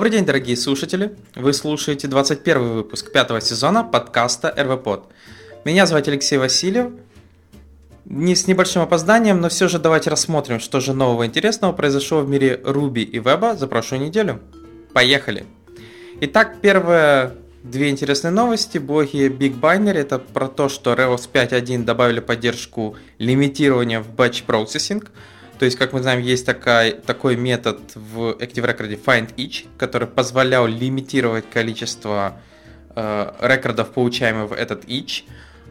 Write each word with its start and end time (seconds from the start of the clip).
Добрый 0.00 0.12
день, 0.12 0.24
дорогие 0.24 0.56
слушатели! 0.56 1.14
Вы 1.34 1.52
слушаете 1.52 2.08
21 2.08 2.72
выпуск 2.72 3.12
пятого 3.12 3.42
сезона 3.42 3.84
подкаста 3.84 4.48
РВПод. 4.56 5.12
Меня 5.66 5.84
зовут 5.84 6.08
Алексей 6.08 6.38
Васильев. 6.38 6.92
Не 8.06 8.34
с 8.34 8.46
небольшим 8.46 8.80
опозданием, 8.80 9.42
но 9.42 9.50
все 9.50 9.68
же 9.68 9.78
давайте 9.78 10.08
рассмотрим, 10.08 10.58
что 10.58 10.80
же 10.80 10.94
нового 10.94 11.26
интересного 11.26 11.74
произошло 11.74 12.22
в 12.22 12.30
мире 12.30 12.62
Руби 12.64 13.02
и 13.02 13.18
Веба 13.18 13.56
за 13.56 13.66
прошлую 13.66 14.00
неделю. 14.00 14.40
Поехали! 14.94 15.44
Итак, 16.22 16.62
первое 16.62 17.34
Две 17.62 17.90
интересные 17.90 18.30
новости. 18.30 18.78
Блоги 18.78 19.28
Big 19.28 19.60
Binary 19.60 19.98
это 19.98 20.18
про 20.18 20.48
то, 20.48 20.70
что 20.70 20.94
Rails 20.94 21.28
5.1 21.30 21.84
добавили 21.84 22.20
поддержку 22.20 22.96
лимитирования 23.18 24.00
в 24.00 24.08
batch 24.14 24.46
processing. 24.46 25.06
То 25.60 25.66
есть, 25.66 25.76
как 25.76 25.92
мы 25.92 26.00
знаем, 26.00 26.22
есть 26.22 26.46
такая, 26.46 26.92
такой 26.92 27.36
метод 27.36 27.78
в 27.94 28.30
Active 28.38 28.64
Record 28.64 29.04
find 29.04 29.34
each, 29.36 29.66
который 29.76 30.08
позволял 30.08 30.66
лимитировать 30.66 31.44
количество 31.50 32.40
э, 32.96 33.32
рекордов, 33.42 33.90
получаемых 33.90 34.52
в 34.52 34.52
этот 34.54 34.86
each. 34.86 35.24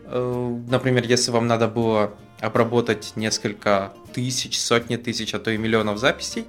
Э, 0.06 0.60
например, 0.70 1.06
если 1.06 1.32
вам 1.32 1.48
надо 1.48 1.68
было 1.68 2.14
обработать 2.40 3.14
несколько 3.16 3.92
тысяч, 4.14 4.60
сотни 4.60 4.96
тысяч, 4.96 5.34
а 5.34 5.40
то 5.40 5.50
и 5.50 5.58
миллионов 5.58 5.98
записей. 5.98 6.46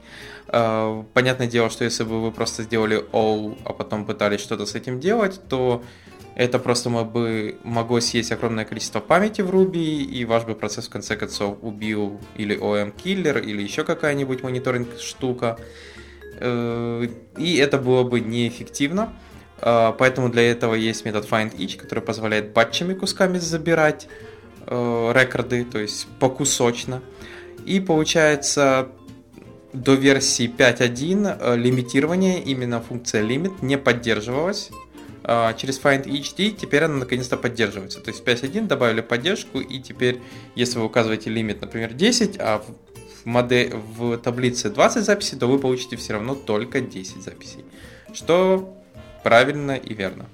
Э, 0.48 1.02
понятное 1.14 1.46
дело, 1.46 1.70
что 1.70 1.84
если 1.84 2.04
бы 2.04 2.20
вы 2.20 2.32
просто 2.32 2.64
сделали 2.64 3.02
all, 3.10 3.56
а 3.64 3.72
потом 3.72 4.04
пытались 4.04 4.40
что-то 4.40 4.66
с 4.66 4.74
этим 4.74 5.00
делать, 5.00 5.40
то 5.48 5.82
это 6.40 6.58
просто 6.58 6.88
бы 6.88 7.58
могло 7.64 8.00
съесть 8.00 8.32
огромное 8.32 8.64
количество 8.64 9.00
памяти 9.00 9.42
в 9.42 9.50
Ruby, 9.50 10.02
и 10.04 10.24
ваш 10.24 10.44
бы 10.44 10.54
процесс 10.54 10.86
в 10.86 10.90
конце 10.90 11.14
концов 11.14 11.58
убил 11.60 12.18
или 12.34 12.56
OM-киллер, 12.58 13.40
или 13.40 13.60
еще 13.60 13.84
какая-нибудь 13.84 14.42
мониторинг 14.42 14.88
штука. 14.98 15.58
Э, 16.38 17.06
и 17.36 17.56
это 17.56 17.76
было 17.76 18.04
бы 18.04 18.20
неэффективно. 18.20 19.12
Э, 19.60 19.92
поэтому 19.98 20.30
для 20.30 20.50
этого 20.50 20.74
есть 20.74 21.04
метод 21.04 21.28
findEach, 21.30 21.76
который 21.76 22.02
позволяет 22.02 22.54
батчами 22.54 22.94
кусками 22.94 23.36
забирать 23.36 24.08
э, 24.66 25.12
рекорды, 25.14 25.66
то 25.66 25.78
есть 25.78 26.06
покусочно. 26.20 27.02
И 27.66 27.80
получается 27.80 28.88
до 29.74 29.92
версии 29.92 30.50
5.1 30.50 31.58
лимитирование, 31.58 32.42
именно 32.42 32.80
функция 32.80 33.22
limit, 33.22 33.52
не 33.60 33.76
поддерживалась 33.76 34.70
через 35.56 35.80
Find 35.80 36.04
HD, 36.06 36.50
теперь 36.50 36.84
она 36.84 36.94
наконец-то 36.94 37.36
поддерживается. 37.36 38.00
То 38.00 38.10
есть 38.10 38.24
5.1 38.24 38.66
добавили 38.66 39.00
поддержку, 39.00 39.60
и 39.60 39.78
теперь, 39.78 40.20
если 40.56 40.78
вы 40.78 40.86
указываете 40.86 41.30
лимит, 41.30 41.60
например, 41.60 41.92
10, 41.92 42.36
а 42.40 42.58
в, 42.58 43.26
модель, 43.26 43.72
в 43.74 44.18
таблице 44.18 44.70
20 44.70 45.04
записей, 45.04 45.38
то 45.38 45.46
вы 45.46 45.60
получите 45.60 45.96
все 45.96 46.14
равно 46.14 46.34
только 46.34 46.80
10 46.80 47.22
записей. 47.22 47.64
Что 48.12 48.76
правильно 49.22 49.76
и 49.76 49.94
верно. 49.94 50.26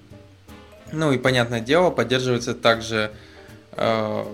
Ну 0.93 1.13
и 1.13 1.19
понятное 1.19 1.61
дело, 1.61 1.91
поддерживается 1.91 2.55
также 2.55 3.13
э, 3.73 4.25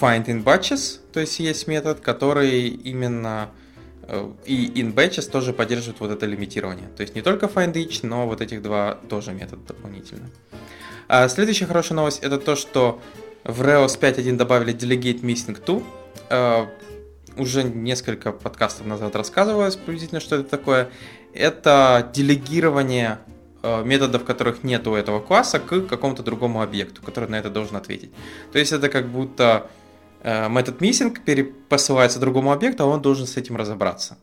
find 0.00 0.24
in 0.26 0.42
batches, 0.42 0.98
то 1.12 1.20
есть 1.20 1.38
есть 1.38 1.68
метод, 1.68 2.00
который 2.00 2.66
именно 2.68 3.50
и 4.44 4.82
InBatches 4.82 5.30
тоже 5.30 5.52
поддерживает 5.52 6.00
вот 6.00 6.10
это 6.10 6.26
лимитирование. 6.26 6.88
То 6.96 7.02
есть 7.02 7.14
не 7.14 7.22
только 7.22 7.46
findEach, 7.46 8.00
но 8.02 8.26
вот 8.26 8.40
этих 8.40 8.62
два 8.62 8.98
тоже 9.08 9.32
метода 9.32 9.62
дополнительно. 9.68 10.28
А 11.08 11.28
следующая 11.28 11.66
хорошая 11.66 11.96
новость 11.96 12.20
это 12.22 12.38
то, 12.38 12.56
что 12.56 13.00
в 13.44 13.62
Rails 13.62 13.98
5.1 13.98 14.36
добавили 14.36 14.74
Delegate 14.74 15.20
Missing 15.22 15.64
To. 15.64 15.82
Э, 16.30 16.66
уже 17.36 17.64
несколько 17.64 18.32
подкастов 18.32 18.86
назад 18.86 19.16
рассказывалось 19.16 19.76
приблизительно, 19.76 20.20
что 20.20 20.36
это 20.36 20.44
такое. 20.44 20.90
Это 21.32 22.10
делегирование 22.14 23.18
э, 23.62 23.82
методов, 23.84 24.24
которых 24.24 24.62
нет 24.62 24.86
у 24.86 24.94
этого 24.94 25.20
класса, 25.20 25.58
к 25.58 25.86
какому-то 25.86 26.22
другому 26.22 26.62
объекту, 26.62 27.02
который 27.02 27.30
на 27.30 27.36
это 27.36 27.48
должен 27.48 27.76
ответить. 27.76 28.12
То 28.52 28.58
есть 28.58 28.72
это 28.72 28.88
как 28.90 29.08
будто 29.08 29.70
Э, 29.70 29.81
метод 30.24 30.80
missing 30.80 31.18
перепосылается 31.24 32.20
другому 32.20 32.52
объекту, 32.52 32.84
а 32.84 32.86
он 32.86 33.02
должен 33.02 33.26
с 33.26 33.36
этим 33.36 33.56
разобраться. 33.56 34.16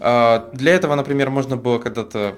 Э, 0.00 0.50
для 0.52 0.74
этого, 0.74 0.94
например, 0.94 1.30
можно 1.30 1.56
было 1.56 1.78
когда-то 1.78 2.36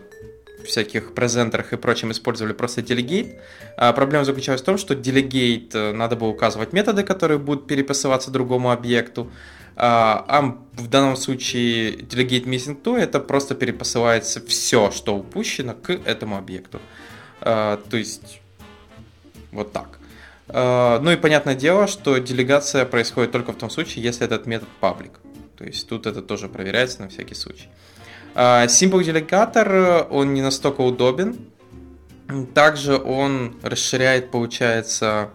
всяких 0.64 1.14
презентерах 1.14 1.72
и 1.72 1.76
прочем 1.76 2.12
использовали 2.12 2.52
просто 2.52 2.82
delegate. 2.82 3.40
А 3.76 3.92
проблема 3.92 4.24
заключалась 4.24 4.60
в 4.60 4.64
том, 4.64 4.78
что 4.78 4.94
delegate 4.94 5.70
э, 5.72 5.92
надо 5.92 6.16
было 6.16 6.28
указывать 6.28 6.72
методы, 6.72 7.02
которые 7.02 7.38
будут 7.38 7.66
перепосылаться 7.66 8.30
другому 8.30 8.70
объекту. 8.70 9.30
А 9.74 10.54
в 10.74 10.86
данном 10.88 11.16
случае 11.16 11.96
delegate 11.96 12.44
missing 12.44 12.80
to 12.82 12.98
это 12.98 13.20
просто 13.20 13.54
перепосылается 13.54 14.44
все, 14.46 14.90
что 14.90 15.16
упущено 15.16 15.72
к 15.72 15.90
этому 16.04 16.36
объекту. 16.36 16.78
То 17.40 17.78
есть 17.90 18.42
вот 19.50 19.72
так. 19.72 19.98
Э, 20.52 20.98
ну 21.00 21.10
и 21.10 21.16
понятное 21.16 21.54
дело, 21.54 21.86
что 21.86 22.18
делегация 22.18 22.84
происходит 22.84 23.32
только 23.32 23.52
в 23.52 23.56
том 23.56 23.70
случае, 23.70 24.04
если 24.04 24.24
этот 24.24 24.46
метод 24.46 24.68
паблик. 24.80 25.20
То 25.56 25.64
есть 25.64 25.88
тут 25.88 26.06
это 26.06 26.22
тоже 26.22 26.48
проверяется 26.48 27.02
на 27.02 27.08
всякий 27.08 27.34
случай. 27.34 27.68
Э, 28.34 28.66
Simple 28.66 29.02
делегатор, 29.02 30.06
он 30.10 30.34
не 30.34 30.42
настолько 30.42 30.82
удобен. 30.82 31.36
Также 32.54 32.96
он 32.96 33.56
расширяет, 33.62 34.30
получается, 34.30 35.30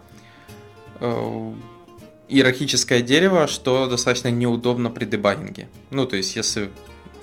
э, 1.00 1.53
иерархическое 2.29 3.01
дерево, 3.01 3.47
что 3.47 3.88
достаточно 3.88 4.29
неудобно 4.29 4.89
при 4.89 5.05
дебагинге. 5.05 5.67
Ну, 5.91 6.05
то 6.05 6.16
есть, 6.16 6.35
если, 6.35 6.69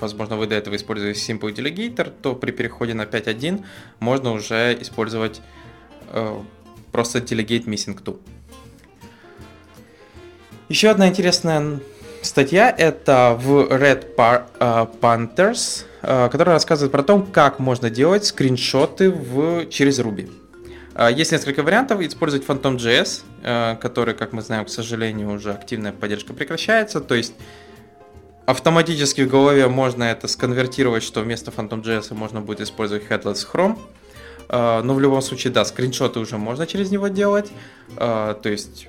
возможно, 0.01 0.37
вы 0.37 0.47
до 0.47 0.55
этого 0.55 0.77
использовали 0.77 1.15
Simple 1.15 1.55
Delegator, 1.55 2.13
то 2.23 2.35
при 2.35 2.53
переходе 2.53 2.95
на 2.95 3.03
5.1 3.03 3.65
можно 4.01 4.33
уже 4.33 4.77
использовать 4.81 5.41
просто 6.95 7.19
delegate 7.19 7.65
missing 7.65 8.01
to. 8.05 8.17
Еще 10.69 10.89
одна 10.89 11.09
интересная 11.09 11.81
статья 12.23 12.71
это 12.71 13.37
в 13.39 13.65
Red 13.65 14.07
э, 14.17 14.87
Panthers, 15.01 15.87
э, 16.03 16.29
которая 16.31 16.55
рассказывает 16.55 16.93
про 16.93 17.03
то, 17.03 17.27
как 17.33 17.59
можно 17.59 17.91
делать 17.91 18.25
скриншоты 18.27 19.11
в, 19.11 19.67
через 19.67 19.99
Ruby. 19.99 20.31
Э, 20.95 21.11
есть 21.13 21.33
несколько 21.33 21.65
вариантов. 21.65 22.01
Использовать 22.01 22.47
Phantom.js, 22.47 23.79
который, 23.79 24.15
как 24.15 24.33
мы 24.33 24.43
знаем, 24.43 24.65
к 24.65 24.71
сожалению, 24.71 25.33
уже 25.33 25.53
активная 25.53 25.93
поддержка 25.93 26.33
прекращается. 26.33 27.01
То 27.01 27.17
есть 27.17 27.35
автоматически 28.47 29.23
в 29.23 29.29
голове 29.29 29.67
можно 29.67 30.05
это 30.05 30.29
сконвертировать, 30.29 31.03
что 31.03 31.23
вместо 31.23 31.51
Phantom.js 31.51 32.15
можно 32.15 32.41
будет 32.41 32.61
использовать 32.61 33.03
Headless 33.09 33.45
Chrome. 33.53 33.79
А, 34.49 34.83
но 34.83 34.95
в 34.95 35.01
любом 35.01 35.23
случае, 35.23 35.53
да, 35.53 35.65
скриншоты 35.65 36.21
уже 36.21 36.39
можно 36.39 36.67
через 36.67 36.91
него 36.91 37.09
делать. 37.09 37.51
А, 37.97 38.35
то 38.35 38.49
есть 38.49 38.89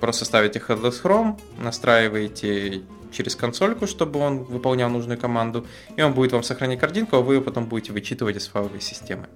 просто 0.00 0.24
ставите 0.24 0.62
Headless 0.66 1.02
Chrome, 1.02 1.38
настраиваете 1.58 2.82
через 3.12 3.36
консольку, 3.36 3.86
чтобы 3.86 4.20
он 4.20 4.44
выполнял 4.44 4.90
нужную 4.90 5.18
команду, 5.18 5.66
и 5.96 6.02
он 6.02 6.12
будет 6.12 6.32
вам 6.32 6.42
сохранять 6.42 6.78
картинку, 6.78 7.16
а 7.16 7.20
вы 7.20 7.36
ее 7.36 7.40
потом 7.40 7.66
будете 7.66 7.92
вычитывать 7.92 8.36
из 8.36 8.46
файловой 8.46 8.80
системы. 8.80 9.28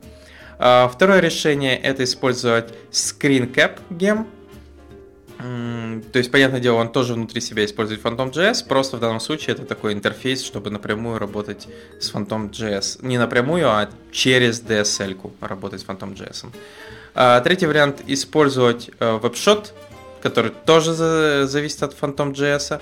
А, 0.58 0.88
второе 0.88 1.20
решение 1.20 1.78
это 1.78 2.04
использовать 2.04 2.75
Screen 2.91 3.52
Cap 3.52 3.78
Gem, 3.91 4.26
то 5.41 6.19
есть, 6.19 6.31
понятное 6.31 6.61
дело, 6.61 6.77
он 6.77 6.93
тоже 6.93 7.15
внутри 7.15 7.41
себя 7.41 7.65
использует 7.65 8.03
Phantom.js, 8.03 8.67
просто 8.67 8.97
в 8.97 9.01
данном 9.01 9.21
случае 9.21 9.55
это 9.55 9.65
такой 9.65 9.93
интерфейс, 9.93 10.45
чтобы 10.45 10.71
напрямую 10.71 11.19
работать 11.19 11.69
с 11.99 12.12
Phantom.js. 12.12 13.05
Не 13.05 13.19
напрямую, 13.19 13.69
а 13.69 13.88
через 14.12 14.62
DSL-ку 14.62 15.32
работать 15.41 15.81
с 15.81 15.85
Phantom.js. 15.85 16.47
А, 17.14 17.41
третий 17.41 17.67
вариант– 17.67 18.03
использовать 18.06 18.91
WebShot, 19.00 19.69
э, 19.69 20.23
который 20.23 20.53
тоже 20.67 21.47
зависит 21.47 21.82
от 21.82 21.97
Phantom.js, 21.99 22.81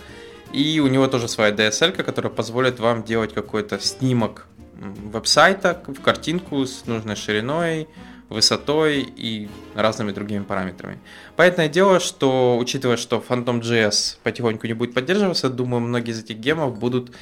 и 0.52 0.80
у 0.80 0.88
него 0.88 1.06
тоже 1.06 1.28
своя 1.28 1.52
DSL, 1.52 1.92
которая 2.02 2.32
позволит 2.32 2.80
вам 2.80 3.04
делать 3.04 3.34
какой-то 3.34 3.78
снимок 3.78 4.46
веб-сайта 4.74 5.82
в 5.86 6.00
картинку 6.00 6.64
с 6.64 6.86
нужной 6.86 7.16
шириной, 7.16 7.88
высотой 8.28 9.00
и 9.16 9.48
разными 9.74 10.12
другими 10.12 10.42
параметрами. 10.42 10.98
Понятное 11.36 11.68
дело, 11.68 11.98
что 12.00 12.58
учитывая, 12.58 12.96
что 12.96 13.24
Phantom.js 13.26 14.18
потихоньку 14.22 14.66
не 14.66 14.74
будет 14.74 14.94
поддерживаться, 14.94 15.48
думаю, 15.48 15.80
многие 15.80 16.10
из 16.10 16.20
этих 16.20 16.36
гемов 16.36 16.78
будут 16.78 17.12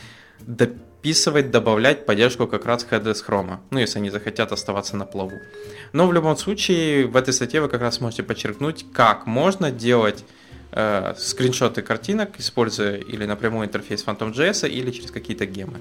дописывать, 0.40 1.50
добавлять 1.50 2.06
поддержку 2.06 2.46
как 2.46 2.66
раз 2.66 2.86
Headless 2.90 3.24
Chrome, 3.26 3.58
ну, 3.70 3.78
если 3.78 3.98
они 3.98 4.10
захотят 4.10 4.52
оставаться 4.52 4.96
на 4.96 5.06
плаву. 5.06 5.38
Но 5.92 6.06
в 6.06 6.12
любом 6.12 6.36
случае, 6.36 7.06
в 7.06 7.16
этой 7.16 7.32
статье 7.32 7.60
вы 7.60 7.68
как 7.68 7.80
раз 7.80 8.00
можете 8.00 8.22
подчеркнуть, 8.22 8.86
как 8.92 9.26
можно 9.26 9.70
делать 9.70 10.24
э, 10.72 11.14
скриншоты 11.16 11.82
картинок, 11.82 12.38
используя 12.38 12.96
или 12.96 13.24
напрямую 13.24 13.66
интерфейс 13.66 14.04
Phantom.js, 14.04 14.68
или 14.68 14.90
через 14.90 15.10
какие-то 15.10 15.46
гемы. 15.46 15.78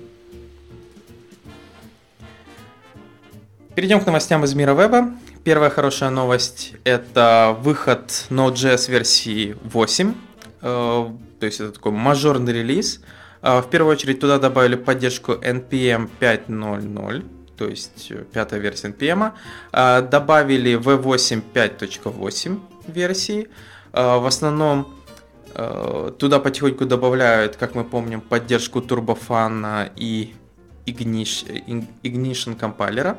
Перейдем 3.76 4.00
к 4.00 4.06
новостям 4.06 4.46
из 4.46 4.54
мира 4.54 4.74
веба. 4.74 5.12
Первая 5.44 5.70
хорошая 5.70 6.10
новость– 6.10 6.76
это 6.86 7.58
выход 7.60 8.26
Node.js 8.30 8.90
версии 8.90 9.58
8. 9.64 10.14
Э, 10.62 11.10
то 11.42 11.46
есть 11.46 11.60
это 11.60 11.74
такой 11.74 11.92
мажорный 11.92 12.54
релиз. 12.54 13.02
В 13.42 13.66
первую 13.70 13.92
очередь 13.92 14.22
туда 14.22 14.40
добавили 14.40 14.76
поддержку 14.76 15.34
NPM 15.34 16.10
5.0.0, 16.22 17.26
то 17.58 17.68
есть 17.68 18.14
пятая 18.32 18.62
версия 18.62 18.88
NPM. 18.88 19.34
Добавили 20.10 20.80
V8 20.80 21.44
5.8 21.54 22.60
версии. 22.88 23.50
В 23.92 24.26
основном 24.26 24.96
туда 25.54 26.40
потихоньку 26.40 26.86
добавляют, 26.86 27.58
как 27.58 27.76
мы 27.76 27.84
помним, 27.84 28.22
поддержку 28.22 28.82
турбофана 28.82 29.92
и 29.98 30.34
Ignition 30.86 32.56
compiler 32.56 33.18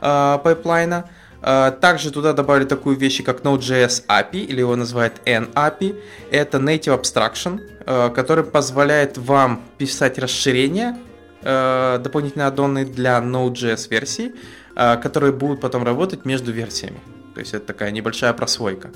а 0.00 0.10
pipeline 0.10 0.88
а. 0.88 1.08
Также 1.40 2.10
туда 2.10 2.32
добавили 2.32 2.64
такую 2.64 2.96
вещь, 2.96 3.22
как 3.22 3.42
Node.js 3.42 4.06
API, 4.06 4.44
или 4.44 4.60
его 4.60 4.74
называют 4.74 5.20
N-API. 5.24 6.00
Это 6.30 6.58
Native 6.58 7.00
Abstraction, 7.00 8.12
который 8.12 8.42
позволяет 8.42 9.18
вам 9.18 9.62
писать 9.78 10.18
расширения, 10.18 10.98
дополнительные 11.42 12.48
add-on 12.48 12.79
ы 12.79 12.84
для 12.84 13.18
Node.js 13.18 13.88
версий, 13.90 14.34
которые 14.74 15.32
будут 15.32 15.60
потом 15.60 15.84
работать 15.84 16.24
между 16.24 16.50
версиями. 16.52 17.00
То 17.34 17.40
есть 17.40 17.54
это 17.54 17.66
такая 17.66 17.90
небольшая 17.90 18.32
прослойка. 18.32 18.90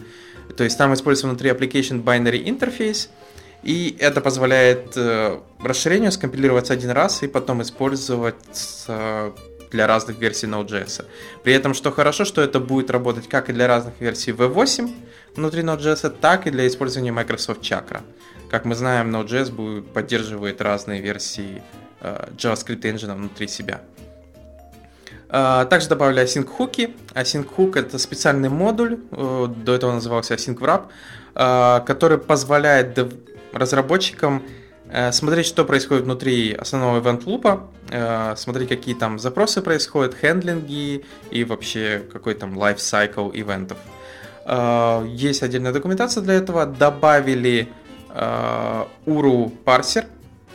То 0.56 0.64
есть 0.64 0.76
там 0.76 0.92
используется 0.94 1.28
внутри 1.28 1.50
Application 1.50 2.02
Binary 2.02 2.44
Interface, 2.44 3.08
и 3.62 3.96
это 4.00 4.20
позволяет 4.22 4.96
э, 4.96 5.38
расширению 5.62 6.10
скомпилироваться 6.10 6.72
один 6.72 6.90
раз 6.90 7.22
и 7.22 7.28
потом 7.28 7.60
использовать 7.60 8.34
э, 8.88 9.32
для 9.70 9.86
разных 9.86 10.18
версий 10.18 10.46
Node.js. 10.46 11.04
При 11.42 11.52
этом, 11.52 11.74
что 11.74 11.90
хорошо, 11.90 12.24
что 12.24 12.42
это 12.42 12.60
будет 12.60 12.90
работать 12.90 13.28
как 13.28 13.50
и 13.50 13.52
для 13.52 13.66
разных 13.66 13.94
версий 14.00 14.32
V8 14.32 14.92
внутри 15.36 15.62
Node.js, 15.62 16.14
так 16.20 16.46
и 16.46 16.50
для 16.50 16.66
использования 16.66 17.12
Microsoft 17.12 17.62
Chakra. 17.62 18.02
Как 18.50 18.64
мы 18.64 18.74
знаем, 18.74 19.14
Node.js 19.14 19.52
будет, 19.52 19.92
поддерживает 19.92 20.60
разные 20.60 21.00
версии 21.00 21.62
э, 22.00 22.28
JavaScript 22.36 22.82
Engine 22.82 23.14
внутри 23.14 23.46
себя. 23.46 23.80
А, 25.28 25.64
также 25.66 25.88
добавили 25.88 26.22
async 26.22 26.46
хуки. 26.46 26.96
Async 27.14 27.46
hook 27.56 27.78
это 27.78 27.98
специальный 27.98 28.48
модуль, 28.48 28.98
э, 29.12 29.46
до 29.56 29.74
этого 29.74 29.92
назывался 29.92 30.34
async 30.34 30.58
wrap, 30.58 30.86
а, 31.34 31.80
который 31.80 32.18
позволяет 32.18 32.98
разработчикам 33.52 34.42
э, 34.44 34.59
смотреть, 35.12 35.46
что 35.46 35.64
происходит 35.64 36.04
внутри 36.04 36.52
основного 36.52 37.00
event 37.00 37.22
лупа, 37.26 37.68
э, 37.90 38.34
смотреть, 38.36 38.68
какие 38.68 38.94
там 38.94 39.18
запросы 39.18 39.62
происходят, 39.62 40.14
хендлинги 40.14 41.04
и 41.30 41.44
вообще 41.44 42.02
какой 42.12 42.34
там 42.34 42.58
life 42.58 42.78
cycle 42.78 43.30
ивентов. 43.32 43.78
Есть 45.06 45.42
отдельная 45.42 45.72
документация 45.72 46.22
для 46.22 46.34
этого. 46.34 46.66
Добавили 46.66 47.68
URU 48.08 49.50
парсер, 49.64 50.06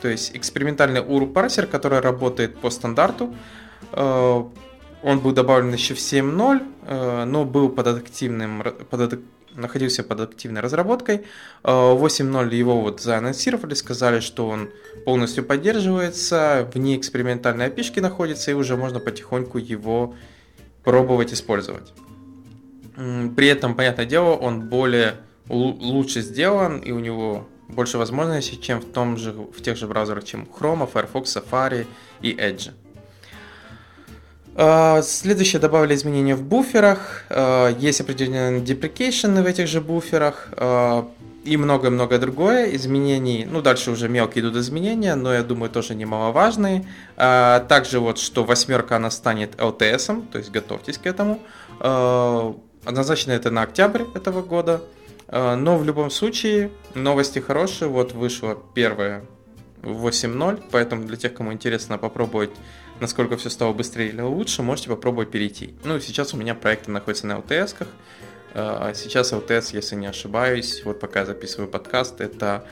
то 0.02 0.10
есть 0.10 0.36
экспериментальный 0.36 1.00
URU 1.00 1.32
парсер, 1.32 1.66
который 1.68 2.02
работает 2.02 2.58
по 2.58 2.70
стандарту. 2.72 3.34
Он 5.06 5.20
был 5.20 5.34
добавлен 5.34 5.72
еще 5.72 5.94
в 5.94 6.00
7.0, 6.00 6.64
э, 6.88 7.26
но 7.26 7.46
был 7.46 7.70
под 7.70 7.88
активным, 7.88 8.64
под, 8.90 9.20
находился 9.56 10.04
под 10.04 10.22
активной 10.22 10.62
разработкой. 10.62 11.26
8.0 11.64 12.50
э, 12.50 12.56
его 12.56 12.82
вот 12.82 13.02
заанонсировали, 13.02 13.74
сказали, 13.74 14.20
что 14.20 14.48
он 14.48 14.70
полностью 15.06 15.44
поддерживается, 15.44 16.70
вне 16.74 16.98
экспериментальной 16.98 17.68
опишки 17.68 18.00
находится, 18.00 18.52
и 18.52 18.54
уже 18.54 18.78
можно 18.78 19.00
потихоньку 19.00 19.58
его 19.58 20.16
пробовать 20.84 21.34
использовать. 21.34 21.94
При 22.96 23.48
этом, 23.48 23.76
понятное 23.76 24.06
дело, 24.06 24.36
он 24.36 24.70
более 24.70 25.16
лучше 25.50 26.22
сделан, 26.22 26.80
и 26.80 26.92
у 26.92 27.00
него 27.00 27.48
больше 27.68 27.98
возможностей, 27.98 28.60
чем 28.62 28.80
в, 28.80 28.86
том 28.86 29.18
же, 29.18 29.32
в 29.32 29.62
тех 29.62 29.78
же 29.78 29.88
браузерах, 29.88 30.24
чем 30.24 30.44
Chrome, 30.44 30.90
Firefox, 30.92 31.36
Safari 31.36 31.88
и 32.22 32.34
Edge. 32.34 32.72
А, 34.58 35.02
следующее 35.02 35.60
добавили 35.60 35.96
изменения 35.96 36.34
в 36.34 36.42
буферах. 36.42 37.26
А, 37.30 37.70
есть 37.78 38.00
определенные 38.00 38.62
deprecation 38.62 39.42
в 39.44 39.46
этих 39.46 39.68
же 39.68 39.82
буферах 39.82 40.48
а, 40.54 41.10
и 41.44 41.58
многое-многое 41.58 42.20
другое 42.20 42.74
изменений. 42.76 43.46
Ну, 43.50 43.62
дальше 43.62 43.92
уже 43.92 44.08
мелкие 44.08 44.44
идут 44.44 44.56
изменения, 44.56 45.16
но 45.16 45.34
я 45.34 45.44
думаю, 45.44 45.70
тоже 45.70 45.94
немаловажные. 45.94 46.88
Также 47.16 48.00
вот, 48.00 48.18
что 48.18 48.44
восьмерка, 48.44 48.96
она 48.96 49.12
станет 49.12 49.56
LTS, 49.56 50.26
то 50.32 50.40
есть 50.40 50.50
готовьтесь 50.50 50.98
к 50.98 51.06
этому. 51.06 51.40
Однозначно 52.84 53.34
это 53.34 53.52
на 53.52 53.62
октябрь 53.62 54.06
этого 54.16 54.42
года. 54.42 54.82
Но 55.32 55.78
в 55.78 55.84
любом 55.84 56.10
случае, 56.10 56.72
новости 56.96 57.38
хорошие. 57.38 57.90
Вот 57.90 58.14
вышло 58.14 58.58
первое 58.74 59.22
8.0, 59.84 60.64
поэтому 60.72 61.06
для 61.06 61.16
тех, 61.16 61.36
кому 61.36 61.54
интересно 61.54 62.00
попробовать 62.00 62.50
насколько 63.00 63.38
все 63.38 63.50
стало 63.50 63.74
быстрее 63.74 64.10
или 64.10 64.22
лучше, 64.22 64.62
можете 64.62 64.90
попробовать 64.90 65.32
перейти. 65.32 65.74
Ну, 65.84 66.00
сейчас 66.00 66.34
у 66.34 66.38
меня 66.38 66.56
проекты 66.56 66.92
находятся 66.92 67.28
на 67.28 67.34
LTS-ках. 67.34 67.88
А, 68.54 68.94
сейчас 68.94 69.34
LTS, 69.34 69.70
если 69.74 69.96
не 69.96 70.08
ошибаюсь, 70.08 70.82
вот 70.86 71.00
пока 71.00 71.22
я 71.22 71.26
записываю 71.26 71.70
подкаст, 71.70 72.22
это 72.22 72.66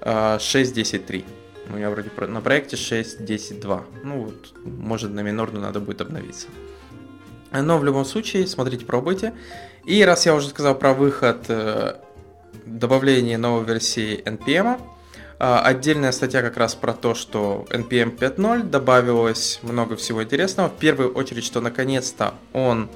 6.10.3. 0.00 1.24
А, 1.24 1.72
ну, 1.72 1.78
я 1.78 1.90
вроде 1.90 2.10
на 2.28 2.40
проекте 2.40 2.76
6.10.2. 2.76 3.84
Ну, 4.04 4.24
вот, 4.24 4.54
может, 4.64 5.10
на 5.10 5.20
минорную 5.20 5.62
надо 5.62 5.80
будет 5.80 6.00
обновиться. 6.00 6.46
Но 7.52 7.78
в 7.78 7.84
любом 7.84 8.04
случае, 8.04 8.46
смотрите, 8.46 8.84
пробуйте. 8.84 9.34
И 9.84 10.04
раз 10.04 10.26
я 10.26 10.34
уже 10.34 10.48
сказал 10.48 10.76
про 10.76 10.94
выход 10.94 11.46
э, 11.48 11.96
добавления 12.66 13.38
новой 13.38 13.64
версии 13.64 14.22
NPM, 14.24 14.80
отдельная 15.38 16.12
статья 16.12 16.42
как 16.42 16.56
раз 16.56 16.74
про 16.74 16.92
то, 16.92 17.14
что 17.14 17.66
NPM 17.70 18.16
5.0 18.16 18.62
добавилось 18.64 19.60
много 19.62 19.96
всего 19.96 20.22
интересного. 20.22 20.68
В 20.68 20.76
первую 20.76 21.12
очередь, 21.12 21.44
что 21.44 21.60
наконец-то 21.60 22.34
он 22.52 22.88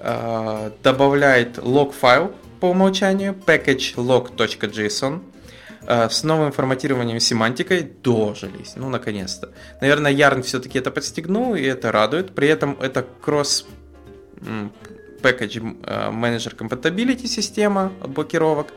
э, 0.00 0.70
добавляет 0.82 1.58
лог-файл 1.58 2.32
по 2.60 2.66
умолчанию, 2.66 3.34
packagelog.json, 3.34 5.20
э, 5.86 6.08
с 6.08 6.24
новым 6.24 6.52
форматированием 6.52 7.20
семантикой 7.20 7.92
дожились, 8.02 8.72
ну 8.76 8.88
наконец-то. 8.88 9.50
Наверное, 9.82 10.12
Yarn 10.12 10.42
все-таки 10.42 10.78
это 10.78 10.90
подстегнул, 10.90 11.54
и 11.54 11.62
это 11.62 11.92
радует. 11.92 12.34
При 12.34 12.48
этом 12.48 12.78
это 12.80 13.06
кросс 13.20 13.66
package 15.22 15.60
manager 15.82 16.56
compatibility 16.56 17.26
система 17.26 17.92
блокировок. 18.06 18.68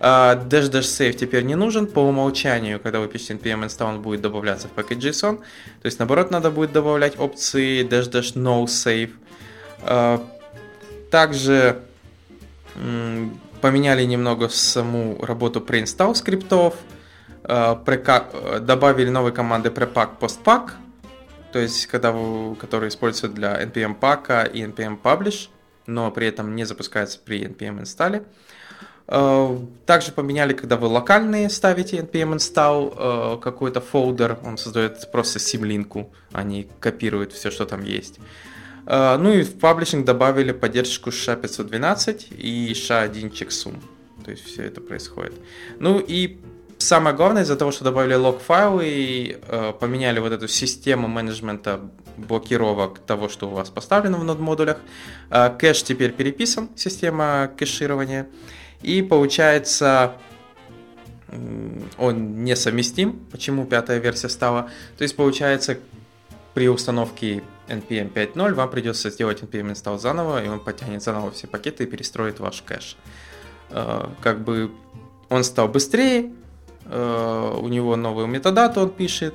Dash 0.00 0.70
dash 0.70 0.82
save 0.82 1.12
теперь 1.12 1.44
не 1.44 1.54
нужен. 1.54 1.86
По 1.86 2.00
умолчанию, 2.00 2.80
когда 2.80 3.00
вы 3.00 3.08
пишете 3.08 3.34
npm 3.34 3.66
install, 3.66 3.88
он 3.88 4.02
будет 4.02 4.20
добавляться 4.20 4.68
в 4.68 4.70
пакет 4.72 4.98
JSON. 4.98 5.38
То 5.38 5.86
есть, 5.86 5.98
наоборот, 5.98 6.30
надо 6.30 6.50
будет 6.50 6.72
добавлять 6.72 7.18
опции 7.18 7.86
dash 7.86 8.10
dash 8.10 8.34
no 8.34 8.64
save. 8.64 9.10
Uh, 9.82 10.24
также 11.10 11.82
поменяли 13.60 14.04
немного 14.04 14.48
саму 14.48 15.18
работу 15.24 15.60
pre-install 15.60 16.14
скриптов. 16.14 16.74
Pre 17.42 18.60
добавили 18.60 19.08
новые 19.08 19.32
команды 19.32 19.70
prepack 19.70 20.10
postpack. 20.20 20.70
То 21.52 21.58
есть, 21.58 21.86
когда 21.86 22.12
вы, 22.12 22.54
которые 22.56 22.90
используются 22.90 23.28
для 23.28 23.62
npm 23.64 23.94
пака 23.94 24.44
и 24.44 24.62
npm 24.62 25.00
publish, 25.02 25.48
но 25.86 26.10
при 26.10 26.26
этом 26.26 26.54
не 26.54 26.64
запускаются 26.64 27.18
при 27.18 27.42
npm 27.46 27.80
инсталле. 27.80 28.24
Э, 29.10 29.58
также 29.86 30.12
поменяли, 30.12 30.52
когда 30.52 30.76
вы 30.76 30.86
локальные 30.86 31.48
ставите 31.48 31.96
npm 31.96 32.36
install 32.36 33.36
э, 33.36 33.40
какой-то 33.40 33.80
фолдер, 33.80 34.38
он 34.44 34.58
создает 34.58 35.10
просто 35.10 35.38
симлинку, 35.38 36.12
не 36.44 36.68
копирует 36.78 37.32
все, 37.32 37.50
что 37.50 37.64
там 37.64 37.82
есть. 37.82 38.20
Э, 38.84 39.16
ну 39.16 39.32
и 39.32 39.44
в 39.44 39.58
паблишинг 39.58 40.04
добавили 40.04 40.52
поддержку 40.52 41.08
SHA-512 41.08 42.34
и 42.36 42.72
SHA-1 42.72 43.32
checksum. 43.32 43.76
То 44.24 44.30
есть 44.30 44.44
все 44.44 44.64
это 44.64 44.82
происходит. 44.82 45.32
Ну 45.78 46.04
и 46.06 46.38
самое 46.76 47.16
главное, 47.16 47.44
из-за 47.44 47.56
того, 47.56 47.70
что 47.70 47.84
добавили 47.84 48.14
лог-файлы 48.14 48.84
и 48.86 49.38
поменяли 49.80 50.18
вот 50.18 50.32
эту 50.32 50.48
систему 50.48 51.08
менеджмента 51.08 51.80
блокировок 52.18 52.98
того, 52.98 53.30
что 53.30 53.48
у 53.48 53.52
вас 53.52 53.70
поставлено 53.70 54.18
в 54.18 54.24
нод-модулях, 54.24 54.76
кэш 55.30 55.82
теперь 55.82 56.12
переписан, 56.12 56.68
система 56.76 57.50
кэширования. 57.56 58.26
И 58.82 59.02
получается 59.02 60.16
он 61.98 62.44
несовместим. 62.44 63.26
Почему 63.30 63.66
пятая 63.66 63.98
версия 63.98 64.28
стала? 64.28 64.70
То 64.96 65.02
есть 65.02 65.14
получается 65.16 65.78
при 66.54 66.68
установке 66.68 67.42
npm 67.68 68.12
5.0 68.12 68.54
вам 68.54 68.70
придется 68.70 69.10
сделать 69.10 69.42
npm 69.42 69.72
install 69.72 69.98
заново, 69.98 70.42
и 70.42 70.48
он 70.48 70.60
потянет 70.60 71.02
заново 71.02 71.30
все 71.30 71.46
пакеты 71.46 71.84
и 71.84 71.86
перестроит 71.86 72.40
ваш 72.40 72.62
кэш. 72.62 72.96
Э, 73.70 74.06
как 74.20 74.42
бы 74.42 74.70
он 75.28 75.44
стал 75.44 75.68
быстрее, 75.68 76.32
э, 76.86 77.58
у 77.60 77.68
него 77.68 77.96
новую 77.96 78.26
метадату 78.26 78.80
он 78.80 78.90
пишет, 78.90 79.34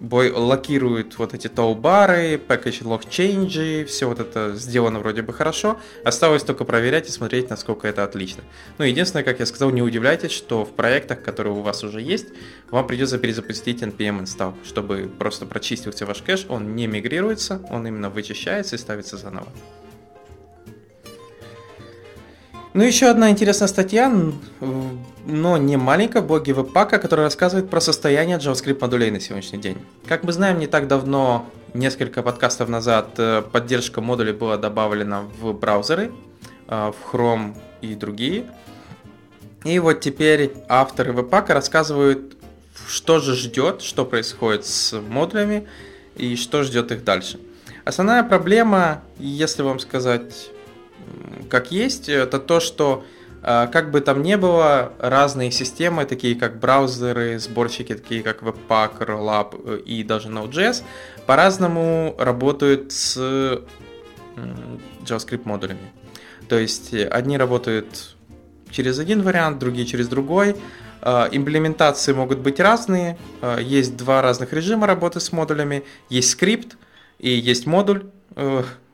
бой 0.00 0.30
локирует 0.30 1.18
вот 1.18 1.34
эти 1.34 1.48
тоу-бары, 1.48 2.36
package 2.36 2.82
lock 2.82 3.08
change, 3.08 3.84
все 3.84 4.08
вот 4.08 4.20
это 4.20 4.54
сделано 4.54 4.98
вроде 4.98 5.22
бы 5.22 5.32
хорошо. 5.32 5.78
Осталось 6.04 6.42
только 6.42 6.64
проверять 6.64 7.08
и 7.08 7.12
смотреть, 7.12 7.50
насколько 7.50 7.86
это 7.88 8.04
отлично. 8.04 8.42
Ну, 8.78 8.84
единственное, 8.84 9.24
как 9.24 9.40
я 9.40 9.46
сказал, 9.46 9.70
не 9.70 9.82
удивляйтесь, 9.82 10.32
что 10.32 10.64
в 10.64 10.72
проектах, 10.72 11.22
которые 11.22 11.54
у 11.54 11.62
вас 11.62 11.84
уже 11.84 12.00
есть, 12.00 12.26
вам 12.70 12.86
придется 12.86 13.18
перезапустить 13.18 13.82
npm 13.82 14.22
install, 14.22 14.54
чтобы 14.64 15.10
просто 15.18 15.46
прочистился 15.46 16.06
ваш 16.06 16.22
кэш, 16.22 16.46
он 16.48 16.74
не 16.74 16.86
мигрируется, 16.86 17.60
он 17.70 17.86
именно 17.86 18.10
вычищается 18.10 18.76
и 18.76 18.78
ставится 18.78 19.16
заново. 19.16 19.48
Ну, 22.74 22.82
еще 22.82 23.06
одна 23.06 23.30
интересная 23.30 23.68
статья, 23.68 24.12
но 25.26 25.56
не 25.56 25.76
маленькая, 25.76 26.22
в 26.22 26.26
блоге 26.26 26.50
Webpack, 26.50 26.98
которая 26.98 27.26
рассказывает 27.26 27.70
про 27.70 27.80
состояние 27.80 28.38
JavaScript 28.38 28.80
модулей 28.80 29.12
на 29.12 29.20
сегодняшний 29.20 29.60
день. 29.60 29.78
Как 30.08 30.24
мы 30.24 30.32
знаем, 30.32 30.58
не 30.58 30.66
так 30.66 30.88
давно, 30.88 31.48
несколько 31.72 32.24
подкастов 32.24 32.68
назад, 32.68 33.10
э, 33.18 33.42
поддержка 33.42 34.00
модулей 34.00 34.32
была 34.32 34.56
добавлена 34.56 35.22
в 35.40 35.52
браузеры, 35.52 36.10
э, 36.66 36.90
в 36.90 37.14
Chrome 37.14 37.54
и 37.80 37.94
другие. 37.94 38.46
И 39.62 39.78
вот 39.78 40.00
теперь 40.00 40.52
авторы 40.68 41.12
Webpack 41.12 41.52
рассказывают, 41.52 42.36
что 42.88 43.20
же 43.20 43.36
ждет, 43.36 43.82
что 43.82 44.04
происходит 44.04 44.66
с 44.66 45.00
модулями 45.00 45.68
и 46.16 46.34
что 46.34 46.64
ждет 46.64 46.90
их 46.90 47.04
дальше. 47.04 47.38
Основная 47.84 48.24
проблема, 48.24 49.04
если 49.20 49.62
вам 49.62 49.78
сказать 49.78 50.50
как 51.48 51.72
есть, 51.72 52.08
это 52.08 52.38
то, 52.38 52.60
что 52.60 53.04
э, 53.42 53.68
как 53.72 53.90
бы 53.90 54.00
там 54.00 54.22
ни 54.22 54.34
было, 54.34 54.92
разные 54.98 55.50
системы, 55.50 56.04
такие 56.04 56.34
как 56.34 56.58
браузеры, 56.58 57.38
сборщики, 57.38 57.94
такие 57.94 58.22
как 58.22 58.42
Webpack, 58.42 58.98
Rollup 59.06 59.60
э, 59.64 59.78
и 59.80 60.02
даже 60.02 60.28
Node.js, 60.28 60.82
по-разному 61.26 62.14
работают 62.18 62.92
с 62.92 63.16
JavaScript 65.02 65.42
модулями. 65.44 65.92
То 66.48 66.58
есть 66.58 66.92
э, 66.92 67.06
одни 67.06 67.38
работают 67.38 68.16
через 68.70 68.98
один 68.98 69.22
вариант, 69.22 69.58
другие 69.58 69.86
через 69.86 70.08
другой. 70.08 70.56
Имплементации 71.32 72.14
могут 72.14 72.38
быть 72.38 72.58
разные. 72.58 73.18
Есть 73.60 73.94
два 73.94 74.22
разных 74.22 74.54
режима 74.54 74.86
работы 74.86 75.20
с 75.20 75.32
модулями. 75.32 75.84
Есть 76.08 76.30
скрипт 76.30 76.78
и 77.18 77.28
есть 77.28 77.66
модуль. 77.66 78.06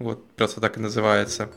Вот, 0.00 0.28
просто 0.32 0.60
так 0.60 0.76
и 0.76 0.80
называется. 0.80 1.50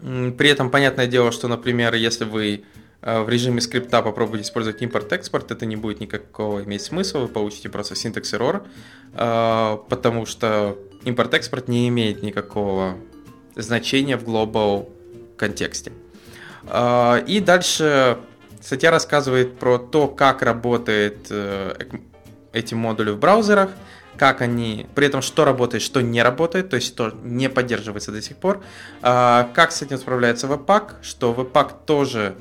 При 0.00 0.48
этом 0.48 0.70
понятное 0.70 1.06
дело, 1.06 1.32
что, 1.32 1.48
например, 1.48 1.94
если 1.94 2.24
вы 2.24 2.64
э, 3.02 3.20
в 3.20 3.28
режиме 3.28 3.60
скрипта 3.60 4.00
попробуете 4.02 4.44
использовать 4.44 4.80
импорт-экспорт, 4.80 5.50
это 5.50 5.66
не 5.66 5.76
будет 5.76 6.00
никакого 6.00 6.62
иметь 6.62 6.82
смысла, 6.82 7.20
вы 7.20 7.28
получите 7.28 7.68
просто 7.68 7.96
синтекс 7.96 8.32
error, 8.34 8.66
э, 9.14 9.78
потому 9.88 10.24
что 10.24 10.78
импорт-экспорт 11.04 11.66
не 11.68 11.88
имеет 11.88 12.22
никакого 12.22 12.96
значения 13.56 14.16
в 14.16 14.24
global 14.24 14.88
контексте. 15.36 15.92
Э, 16.64 17.20
и 17.26 17.40
дальше 17.40 18.18
статья 18.60 18.92
рассказывает 18.92 19.58
про 19.58 19.78
то, 19.78 20.06
как 20.06 20.42
работает 20.42 21.32
эти 22.52 22.74
модули 22.74 23.10
в 23.10 23.18
браузерах, 23.18 23.70
как 24.18 24.42
они, 24.42 24.86
при 24.94 25.06
этом 25.06 25.22
что 25.22 25.44
работает, 25.44 25.82
что 25.82 26.00
не 26.00 26.22
работает, 26.22 26.70
то 26.70 26.76
есть 26.76 26.88
что 26.88 27.14
не 27.22 27.48
поддерживается 27.48 28.12
до 28.12 28.20
сих 28.20 28.36
пор, 28.36 28.62
а, 29.00 29.50
как 29.54 29.72
с 29.72 29.82
этим 29.82 29.98
справляется 29.98 30.46
Webpack, 30.46 30.96
что 31.02 31.32
Webpack 31.32 31.72
тоже 31.86 32.34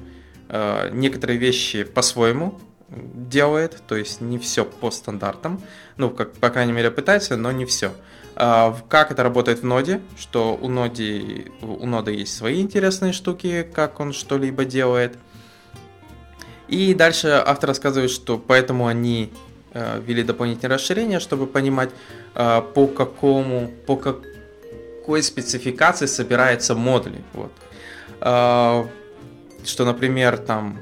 а, 0.50 0.90
некоторые 0.90 1.38
вещи 1.38 1.84
по-своему 1.84 2.60
делает, 2.90 3.82
то 3.88 3.96
есть 3.96 4.22
не 4.22 4.40
все 4.40 4.66
по 4.66 4.92
стандартам, 4.92 5.62
ну, 5.98 6.10
как, 6.10 6.34
по 6.34 6.50
крайней 6.50 6.72
мере, 6.72 6.90
пытается, 6.90 7.38
но 7.38 7.52
не 7.52 7.66
все. 7.66 7.92
А, 8.36 8.76
как 8.90 9.12
это 9.12 9.24
работает 9.24 9.62
в 9.62 9.66
ноде, 9.66 10.02
что 10.18 10.58
у, 10.60 10.70
ноде, 10.70 11.52
у 11.62 11.86
нода 11.86 12.12
есть 12.12 12.36
свои 12.36 12.62
интересные 12.62 13.14
штуки, 13.14 13.68
как 13.74 14.00
он 14.00 14.14
что-либо 14.14 14.66
делает. 14.66 15.18
И 16.68 16.94
дальше 16.94 17.42
автор 17.46 17.70
рассказывает, 17.70 18.12
что 18.12 18.38
поэтому 18.38 18.88
они 18.88 19.32
ввели 20.06 20.24
дополнительное 20.24 20.78
расширение, 20.78 21.20
чтобы 21.20 21.48
понимать, 21.48 21.90
э, 22.36 22.62
по 22.74 22.88
какому, 22.88 23.72
по 23.86 23.96
какой 23.96 25.24
спецификации 25.24 26.08
собираются 26.08 26.76
модули. 26.76 27.24
Вот. 27.34 27.52
Э, 28.22 28.86
что, 29.66 29.86
например, 29.86 30.38
там 30.38 30.80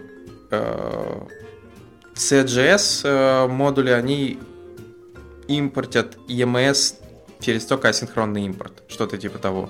CGS 2.15 3.47
модули, 3.47 3.89
они 3.89 4.39
импортят 5.47 6.17
EMS 6.29 6.95
через 7.41 7.65
только 7.65 7.89
асинхронный 7.89 8.45
импорт, 8.45 8.83
что-то 8.87 9.17
типа 9.17 9.39
того. 9.39 9.69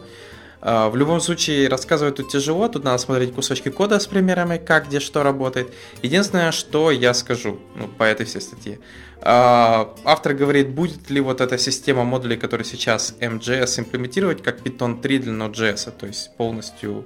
В 0.62 0.96
любом 0.96 1.22
случае, 1.22 1.70
рассказывать 1.70 2.16
тут 2.16 2.30
тяжело, 2.30 2.68
тут 2.68 2.84
надо 2.84 2.98
смотреть 2.98 3.34
кусочки 3.34 3.70
кода 3.70 4.00
с 4.00 4.08
примерами, 4.08 4.58
как, 4.58 4.88
где, 4.88 5.00
что 5.00 5.24
работает. 5.24 5.72
Единственное, 6.02 6.52
что 6.52 6.92
я 6.92 7.14
скажу 7.14 7.60
ну, 7.76 7.88
по 7.88 8.04
этой 8.04 8.26
всей 8.26 8.42
статье. 8.42 8.80
А, 9.22 9.96
автор 10.04 10.34
говорит, 10.34 10.70
будет 10.70 11.10
ли 11.10 11.22
вот 11.22 11.42
эта 11.42 11.58
система 11.58 12.04
модулей, 12.04 12.38
которая 12.38 12.66
сейчас 12.66 13.16
MJS 13.20 13.80
имплементировать, 13.80 14.44
как 14.44 14.62
Python 14.62 15.02
3 15.02 15.20
для 15.20 15.34
Node.js, 15.34 15.92
то 15.98 16.06
есть 16.06 16.36
полностью 16.38 17.06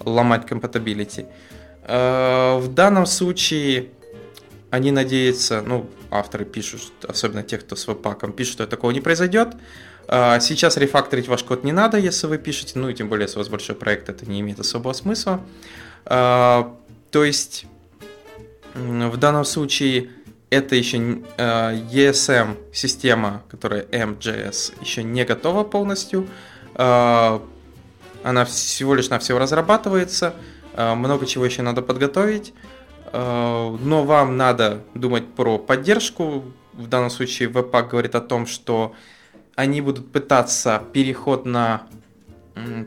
ломать 0.00 0.46
compatibility. 0.46 1.26
А, 1.82 2.58
в 2.58 2.72
данном 2.72 3.06
случае 3.06 3.88
они 4.70 4.90
надеются, 4.90 5.62
ну, 5.62 5.88
авторы 6.10 6.44
пишут, 6.44 6.92
особенно 7.06 7.42
те, 7.42 7.58
кто 7.58 7.76
с 7.76 7.86
веб-паком, 7.86 8.32
пишут, 8.32 8.54
что 8.54 8.66
такого 8.66 8.92
не 8.92 9.00
произойдет. 9.00 9.48
А, 10.06 10.40
сейчас 10.40 10.76
рефакторить 10.78 11.28
ваш 11.28 11.42
код 11.42 11.64
не 11.64 11.72
надо, 11.72 11.98
если 11.98 12.28
вы 12.28 12.38
пишете, 12.38 12.78
ну 12.78 12.88
и 12.88 12.94
тем 12.94 13.08
более, 13.08 13.24
если 13.24 13.36
у 13.36 13.40
вас 13.40 13.48
большой 13.48 13.76
проект, 13.76 14.08
это 14.08 14.24
не 14.24 14.40
имеет 14.40 14.58
особого 14.60 14.92
смысла. 14.94 15.40
То 16.04 17.24
есть 17.24 17.66
в 18.74 19.16
данном 19.16 19.44
случае 19.44 20.10
это 20.50 20.74
еще 20.74 21.22
а, 21.36 21.72
ESM 21.74 22.56
система, 22.72 23.42
которая 23.50 23.82
MJS, 23.84 24.74
еще 24.80 25.02
не 25.02 25.24
готова 25.24 25.64
полностью. 25.64 26.26
Она 26.74 28.44
всего 28.44 28.94
лишь 28.94 29.08
на 29.08 29.18
все 29.18 29.36
разрабатывается, 29.38 30.34
много 30.76 31.26
чего 31.26 31.44
еще 31.44 31.62
надо 31.62 31.82
подготовить, 31.82 32.52
но 33.12 34.04
вам 34.04 34.36
надо 34.36 34.84
думать 34.94 35.26
про 35.34 35.58
поддержку. 35.58 36.44
В 36.72 36.86
данном 36.86 37.10
случае 37.10 37.48
Webpack 37.48 37.88
говорит 37.88 38.14
о 38.14 38.20
том, 38.20 38.46
что 38.46 38.94
они 39.56 39.80
будут 39.80 40.12
пытаться 40.12 40.84
переход 40.92 41.46
на 41.46 41.82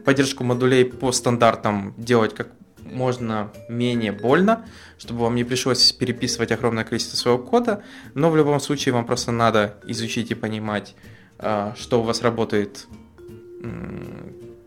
поддержку 0.05 0.45
модулей 0.45 0.85
по 0.85 1.11
стандартам 1.11 1.93
делать 1.97 2.33
как 2.33 2.47
можно 2.85 3.51
менее 3.69 4.11
больно, 4.11 4.65
чтобы 4.97 5.21
вам 5.21 5.35
не 5.35 5.43
пришлось 5.43 5.91
переписывать 5.91 6.51
огромное 6.51 6.83
количество 6.83 7.17
своего 7.17 7.39
кода, 7.39 7.83
но 8.13 8.29
в 8.29 8.37
любом 8.37 8.59
случае 8.59 8.93
вам 8.93 9.05
просто 9.05 9.31
надо 9.31 9.75
изучить 9.85 10.31
и 10.31 10.35
понимать, 10.35 10.95
а, 11.39 11.73
что 11.77 12.01
у 12.01 12.03
вас 12.03 12.21
работает 12.21 12.87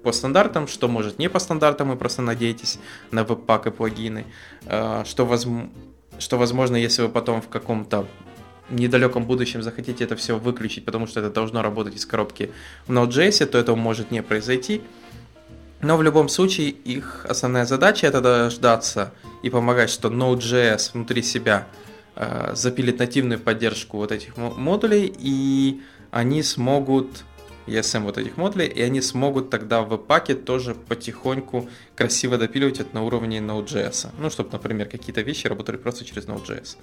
по 0.02 0.12
стандартам, 0.12 0.68
что 0.68 0.86
может 0.86 1.18
не 1.18 1.28
по 1.28 1.38
стандартам, 1.38 1.88
вы 1.88 1.96
просто 1.96 2.22
надеетесь 2.22 2.78
на 3.10 3.24
веб-пак 3.24 3.66
и 3.66 3.70
плагины, 3.70 4.26
а, 4.66 5.04
что, 5.04 5.24
воз... 5.24 5.46
что 6.18 6.38
возможно, 6.38 6.76
если 6.76 7.02
вы 7.02 7.08
потом 7.08 7.40
в 7.40 7.48
каком-то 7.48 8.06
недалеком 8.70 9.24
будущем 9.24 9.62
захотите 9.62 10.04
это 10.04 10.16
все 10.16 10.38
выключить, 10.38 10.84
потому 10.84 11.06
что 11.06 11.20
это 11.20 11.30
должно 11.30 11.62
работать 11.62 11.96
из 11.96 12.06
коробки 12.06 12.50
в 12.86 12.92
Node.js, 12.92 13.46
то 13.46 13.58
этого 13.58 13.76
может 13.76 14.10
не 14.10 14.22
произойти. 14.22 14.82
Но 15.84 15.98
в 15.98 16.02
любом 16.02 16.30
случае 16.30 16.70
их 16.70 17.26
основная 17.28 17.66
задача 17.66 18.06
это 18.06 18.22
дождаться 18.22 19.12
и 19.42 19.50
помогать, 19.50 19.90
что 19.90 20.08
Node.js 20.08 20.92
внутри 20.94 21.22
себя 21.22 21.66
э, 22.16 22.52
запилит 22.54 22.98
нативную 22.98 23.38
поддержку 23.38 23.98
вот 23.98 24.10
этих 24.10 24.38
модулей, 24.38 25.14
и 25.18 25.82
они 26.10 26.42
смогут 26.42 27.24
ESM 27.66 28.04
вот 28.04 28.16
этих 28.16 28.38
модулей, 28.38 28.66
и 28.66 28.80
они 28.80 29.02
смогут 29.02 29.50
тогда 29.50 29.82
в 29.82 29.98
паке 29.98 30.34
тоже 30.34 30.74
потихоньку 30.74 31.68
красиво 31.94 32.38
допиливать 32.38 32.80
это 32.80 32.94
на 32.94 33.02
уровне 33.02 33.40
Node.js. 33.40 34.08
Ну, 34.18 34.30
чтобы, 34.30 34.48
например, 34.52 34.88
какие-то 34.88 35.20
вещи 35.20 35.48
работали 35.48 35.76
просто 35.76 36.06
через 36.06 36.24
Node.js. 36.24 36.78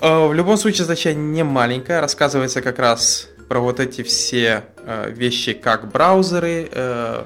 Э, 0.00 0.28
в 0.28 0.32
любом 0.32 0.56
случае, 0.58 0.84
задача 0.84 1.12
не 1.12 1.42
маленькая. 1.42 2.00
Рассказывается 2.00 2.62
как 2.62 2.78
раз 2.78 3.28
про 3.48 3.58
вот 3.58 3.80
эти 3.80 4.04
все 4.04 4.62
э, 4.76 5.10
вещи, 5.10 5.54
как 5.54 5.90
браузеры, 5.90 6.68
э, 6.70 7.24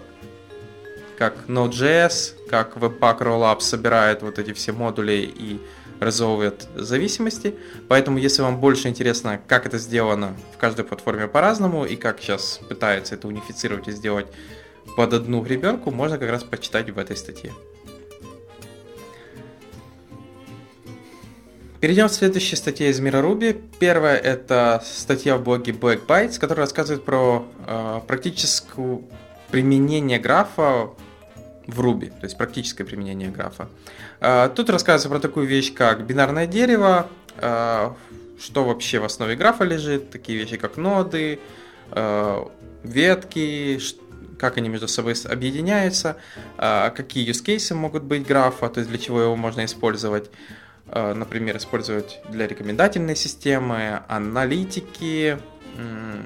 как 1.17 1.49
Node.js, 1.49 2.49
как 2.49 2.77
Webpack 2.77 3.21
Rollup 3.21 3.61
собирает 3.61 4.23
вот 4.23 4.39
эти 4.39 4.53
все 4.53 4.73
модули 4.73 5.33
и 5.37 5.61
разовывает 6.01 6.69
зависимости. 6.75 7.55
Поэтому, 7.89 8.19
если 8.19 8.43
вам 8.43 8.61
больше 8.61 8.89
интересно, 8.89 9.41
как 9.47 9.67
это 9.67 9.79
сделано 9.79 10.37
в 10.55 10.59
каждой 10.59 10.85
платформе 10.85 11.27
по-разному 11.27 11.85
и 11.85 11.97
как 11.97 12.21
сейчас 12.21 12.61
пытаются 12.69 13.15
это 13.15 13.29
унифицировать 13.29 13.89
и 13.89 13.93
сделать 13.93 14.27
под 14.97 15.15
одну 15.15 15.43
гребенку, 15.43 15.91
можно 15.91 16.19
как 16.19 16.31
раз 16.31 16.45
почитать 16.45 16.91
в 16.91 16.99
этой 16.99 17.17
статье. 17.17 17.53
Перейдем 21.81 22.09
к 22.09 22.13
следующей 22.13 22.57
статье 22.57 22.89
из 22.89 23.01
мира 23.01 23.19
Ruby. 23.19 23.63
Первая 23.79 24.17
это 24.17 24.83
статья 24.85 25.37
в 25.37 25.43
блоге 25.43 25.73
Black 25.73 26.07
Bytes, 26.07 26.39
которая 26.39 26.65
рассказывает 26.65 27.05
про 27.05 27.47
э, 27.67 28.01
практическое 28.07 29.03
применение 29.51 30.19
графа 30.19 30.91
в 31.67 31.81
Ruby, 31.81 32.11
то 32.11 32.25
есть 32.25 32.37
практическое 32.39 32.85
применение 32.85 33.31
графа. 33.31 33.69
Э, 34.21 34.49
тут 34.55 34.71
рассказывается 34.71 35.09
про 35.09 35.19
такую 35.19 35.47
вещь, 35.47 35.75
как 35.75 36.07
бинарное 36.07 36.47
дерево, 36.47 37.09
э, 37.37 37.91
что 38.41 38.65
вообще 38.65 38.99
в 38.99 39.05
основе 39.05 39.37
графа 39.37 39.65
лежит, 39.65 40.11
такие 40.11 40.39
вещи, 40.39 40.57
как 40.57 40.77
ноды, 40.77 41.41
э, 41.93 42.45
ветки, 42.83 43.81
как 44.39 44.59
они 44.59 44.69
между 44.69 44.87
собой 44.87 45.15
объединяются, 45.25 46.19
какие 46.59 47.27
use 47.27 47.43
cases 47.43 47.75
могут 47.75 48.03
быть 48.03 48.27
графа, 48.27 48.69
то 48.69 48.81
есть 48.81 48.91
для 48.91 48.99
чего 48.99 49.23
его 49.23 49.35
можно 49.35 49.65
использовать. 49.65 50.31
Например, 50.93 51.57
использовать 51.57 52.21
для 52.29 52.47
рекомендательной 52.47 53.17
системы, 53.17 54.03
аналитики, 54.09 55.39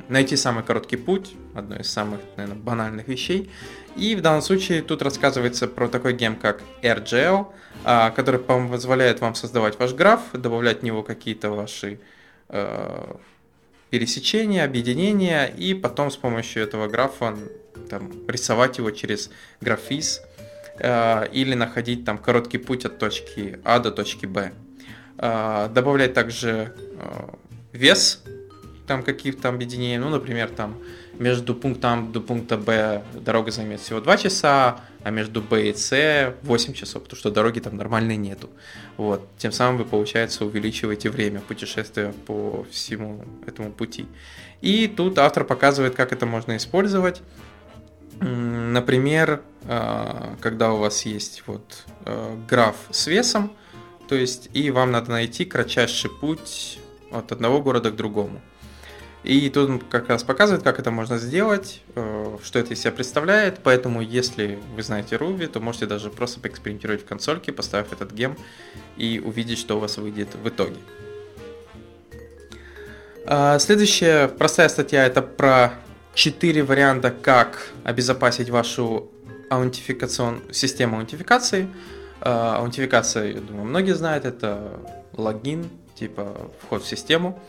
найти 0.08 0.36
самый 0.36 0.64
короткий 0.64 0.96
путь, 0.96 1.34
одно 1.54 1.76
из 1.76 1.90
самых, 1.90 2.20
наверное, 2.36 2.60
банальных 2.60 3.08
вещей. 3.08 3.50
И 3.96 4.14
в 4.14 4.22
данном 4.22 4.42
случае 4.42 4.82
тут 4.82 5.02
рассказывается 5.02 5.66
про 5.66 5.88
такой 5.88 6.12
гем, 6.12 6.36
как 6.36 6.62
RGL, 6.82 7.46
э, 7.84 8.10
который 8.12 8.40
позволяет 8.40 9.20
вам 9.20 9.34
создавать 9.34 9.78
ваш 9.78 9.92
граф, 9.94 10.20
добавлять 10.32 10.80
в 10.80 10.82
него 10.82 11.02
какие-то 11.02 11.50
ваши 11.50 12.00
э, 12.48 13.14
пересечения, 13.90 14.64
объединения, 14.64 15.46
и 15.46 15.74
потом 15.74 16.10
с 16.10 16.16
помощью 16.16 16.62
этого 16.62 16.86
графа 16.86 17.36
там, 17.88 18.12
рисовать 18.28 18.78
его 18.78 18.90
через 18.90 19.30
графиз 19.60 20.22
Э, 20.82 21.26
или 21.30 21.54
находить 21.54 22.06
там 22.06 22.16
короткий 22.16 22.56
путь 22.56 22.86
от 22.86 22.98
точки 22.98 23.60
А 23.64 23.78
до 23.80 23.90
точки 23.90 24.24
Б. 24.24 24.52
Э, 25.18 25.68
добавлять 25.68 26.14
также 26.14 26.72
э, 26.98 27.28
вес 27.72 28.22
там 28.90 29.04
каких-то 29.04 29.48
объединений, 29.48 29.98
ну, 29.98 30.08
например, 30.08 30.48
там 30.48 30.74
между 31.20 31.54
пунктом 31.54 32.10
до 32.10 32.20
пункта 32.20 32.56
Б 32.56 33.04
дорога 33.14 33.52
займет 33.52 33.78
всего 33.80 34.00
2 34.00 34.16
часа, 34.16 34.80
а 35.04 35.10
между 35.10 35.40
Б 35.42 35.68
и 35.68 35.72
С 35.72 36.34
8 36.42 36.74
часов, 36.74 37.04
потому 37.04 37.16
что 37.16 37.30
дороги 37.30 37.60
там 37.60 37.76
нормальной 37.76 38.16
нету. 38.16 38.50
Вот. 38.96 39.28
Тем 39.38 39.52
самым 39.52 39.76
вы, 39.76 39.84
получается, 39.84 40.44
увеличиваете 40.44 41.08
время 41.08 41.38
путешествия 41.38 42.12
по 42.26 42.66
всему 42.72 43.24
этому 43.46 43.70
пути. 43.70 44.06
И 44.60 44.88
тут 44.88 45.18
автор 45.18 45.44
показывает, 45.44 45.94
как 45.94 46.12
это 46.12 46.26
можно 46.26 46.56
использовать. 46.56 47.22
Например, 48.18 49.40
а, 49.68 50.34
когда 50.40 50.72
у 50.72 50.78
вас 50.78 51.06
есть 51.06 51.44
вот 51.46 51.84
а, 52.06 52.36
граф 52.48 52.74
с 52.90 53.06
весом, 53.06 53.52
то 54.08 54.16
есть 54.16 54.50
и 54.52 54.72
вам 54.72 54.90
надо 54.90 55.12
найти 55.12 55.44
кратчайший 55.44 56.10
путь 56.10 56.80
от 57.12 57.30
одного 57.30 57.62
города 57.62 57.92
к 57.92 57.96
другому. 57.96 58.40
И 59.22 59.50
тут 59.50 59.68
он 59.68 59.78
как 59.80 60.08
раз 60.08 60.22
показывает, 60.22 60.62
как 60.62 60.78
это 60.78 60.90
можно 60.90 61.18
сделать, 61.18 61.82
а, 61.94 62.38
что 62.42 62.58
это 62.58 62.74
из 62.74 62.80
себя 62.80 62.92
представляет. 62.92 63.60
Поэтому, 63.62 64.00
если 64.00 64.58
вы 64.74 64.82
знаете 64.82 65.16
Ruby, 65.16 65.46
то 65.46 65.60
можете 65.60 65.86
даже 65.86 66.10
просто 66.10 66.40
поэкспериментировать 66.40 67.02
в 67.02 67.06
консольке, 67.06 67.52
поставив 67.52 67.92
этот 67.92 68.12
гем 68.12 68.36
и 68.96 69.20
увидеть, 69.24 69.58
что 69.58 69.76
у 69.76 69.80
вас 69.80 69.98
выйдет 69.98 70.28
в 70.34 70.48
итоге. 70.48 70.76
Следующая 73.58 74.28
простая 74.28 74.68
статья 74.68 75.06
это 75.06 75.22
про 75.22 75.74
четыре 76.14 76.64
варианта, 76.64 77.10
как 77.10 77.70
обезопасить 77.84 78.50
вашу 78.50 79.10
аутентификацион... 79.50 80.42
систему 80.52 80.96
аутентификации. 80.96 81.68
А, 82.20 82.56
аутентификация, 82.56 83.32
я 83.32 83.40
думаю, 83.40 83.66
многие 83.66 83.94
знают, 83.94 84.24
это 84.24 84.80
логин, 85.12 85.68
типа 85.94 86.50
вход 86.62 86.82
в 86.82 86.88
систему. 86.88 87.40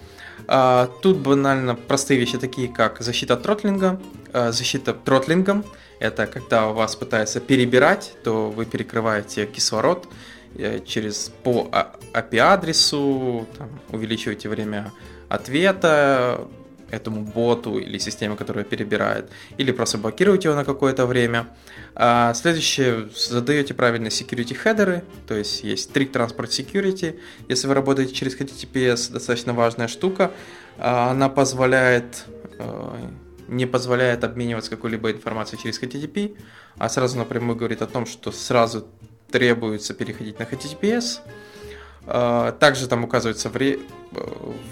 А, 0.48 0.90
тут 1.02 1.18
банально 1.18 1.76
простые 1.76 2.20
вещи, 2.20 2.38
такие 2.38 2.68
как 2.68 3.02
защита 3.02 3.34
от 3.36 3.44
тротлинга. 3.44 4.00
А, 4.34 4.52
защита 4.52 4.94
тротлингом– 4.94 5.64
это 6.00 6.26
когда 6.28 6.68
у 6.68 6.74
вас 6.74 6.96
пытаются 6.96 7.40
перебирать, 7.40 8.14
то 8.24 8.50
вы 8.50 8.66
перекрываете 8.66 9.46
кислород 9.46 10.08
э, 10.56 10.80
через 10.86 11.32
по 11.44 11.70
API-адресу, 12.14 13.48
увеличиваете 13.92 14.50
время 14.50 14.92
ответа, 15.30 16.48
этому 16.90 17.22
боту 17.22 17.78
или 17.78 18.00
системе, 18.00 18.36
которая 18.36 18.64
перебирает, 18.64 19.30
или 19.58 19.72
просто 19.72 19.98
блокируете 19.98 20.50
его 20.50 20.58
на 20.58 20.66
какое-то 20.66 21.06
время. 21.06 21.48
А 21.94 22.34
следующее, 22.34 23.10
задаете 23.16 23.74
правильные 23.74 24.12
security 24.12 24.56
хедеры, 24.56 25.04
то 25.28 25.36
есть 25.36 25.64
есть 25.64 25.92
Trick 25.92 26.12
Transport 26.12 26.48
Security. 26.48 27.20
Если 27.50 27.68
вы 27.68 27.74
работаете 27.74 28.14
через 28.14 28.36
HTTPS, 28.36 29.12
достаточно 29.12 29.54
важная 29.54 29.88
штука. 29.88 30.32
А, 30.78 31.12
она 31.12 31.28
позволяет 31.28 32.26
э, 32.58 33.10
не 33.50 33.66
позволяет 33.66 34.24
обмениваться 34.24 34.72
какой-либо 34.72 35.12
информацией 35.12 35.62
через 35.62 35.82
HTTP, 35.82 36.38
а 36.78 36.88
сразу 36.88 37.18
напрямую 37.18 37.58
говорит 37.58 37.82
о 37.82 37.88
том, 37.88 38.06
что 38.06 38.32
сразу 38.32 38.88
требуется 39.30 39.94
переходить 39.94 40.40
на 40.40 40.44
HTTPS. 40.44 41.20
А, 42.08 42.54
также 42.54 42.88
там 42.88 43.04
указывается 43.04 43.50
вре- 43.50 43.80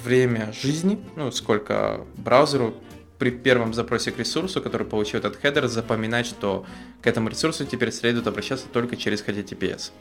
время 0.03 0.53
жизни, 0.53 1.03
ну, 1.17 1.32
сколько 1.32 2.05
браузеру 2.15 2.73
при 3.19 3.32
первом 3.32 3.73
запросе 3.73 4.12
к 4.12 4.17
ресурсу, 4.17 4.62
который 4.62 4.88
получил 4.88 5.19
этот 5.19 5.36
header, 5.35 5.67
запоминать, 5.67 6.25
что 6.25 6.65
к 7.01 7.08
этому 7.08 7.29
ресурсу 7.29 7.65
теперь 7.65 7.91
следует 7.91 8.25
обращаться 8.27 8.67
только 8.71 8.95
через 8.95 9.21
HTTPS. 9.21 9.91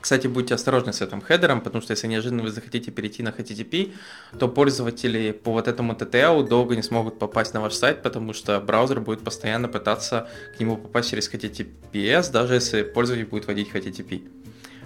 Кстати, 0.00 0.26
будьте 0.26 0.54
осторожны 0.54 0.92
с 0.92 1.00
этим 1.00 1.20
header 1.20 1.47
ом, 1.47 1.60
потому 1.60 1.80
что 1.80 1.92
если 1.92 2.08
неожиданно 2.08 2.42
вы 2.42 2.50
захотите 2.50 2.90
перейти 2.90 3.22
на 3.22 3.28
HTTP, 3.28 3.92
то 4.36 4.48
пользователи 4.48 5.30
по 5.30 5.52
вот 5.52 5.68
этому 5.68 5.92
TTL 5.92 6.48
долго 6.48 6.74
не 6.74 6.82
смогут 6.82 7.20
попасть 7.20 7.54
на 7.54 7.60
ваш 7.60 7.74
сайт, 7.74 8.02
потому 8.02 8.32
что 8.32 8.58
браузер 8.60 9.00
будет 9.00 9.22
постоянно 9.22 9.68
пытаться 9.68 10.28
к 10.56 10.60
нему 10.60 10.76
попасть 10.76 11.10
через 11.10 11.32
HTTPS, 11.32 12.32
даже 12.32 12.54
если 12.54 12.82
пользователь 12.82 13.26
будет 13.26 13.46
вводить 13.46 13.70
HTTP. 13.70 14.41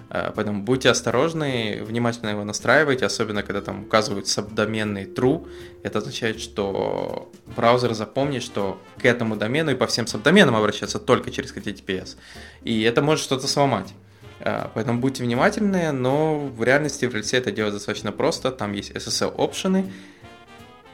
Э, 0.09 0.31
поэтому 0.33 0.63
будьте 0.63 0.89
осторожны, 0.89 1.81
внимательно 1.83 2.29
его 2.29 2.43
настраивайте, 2.43 3.05
особенно 3.05 3.43
когда 3.43 3.61
там 3.61 3.83
указывают 3.83 4.27
сабдоменный 4.27 5.05
true. 5.05 5.47
Это 5.83 5.99
означает, 5.99 6.39
что 6.39 7.31
браузер 7.55 7.93
запомнит, 7.93 8.43
что 8.43 8.79
к 8.97 9.05
этому 9.05 9.35
домену 9.35 9.71
и 9.71 9.75
по 9.75 9.87
всем 9.87 10.07
сабдоменам 10.07 10.55
обращаться 10.55 10.99
только 10.99 11.31
через 11.31 11.53
HTTPS. 11.53 12.17
И 12.63 12.81
это 12.81 13.01
может 13.01 13.23
что-то 13.23 13.47
сломать. 13.47 13.93
Э, 14.39 14.67
поэтому 14.73 14.99
будьте 14.99 15.23
внимательны, 15.23 15.91
но 15.91 16.39
в 16.39 16.63
реальности 16.63 17.05
в 17.05 17.13
рельсе 17.13 17.37
это 17.37 17.51
делать 17.51 17.73
достаточно 17.73 18.11
просто. 18.11 18.51
Там 18.51 18.73
есть 18.73 18.91
SSL 18.91 19.33
опшены, 19.37 19.91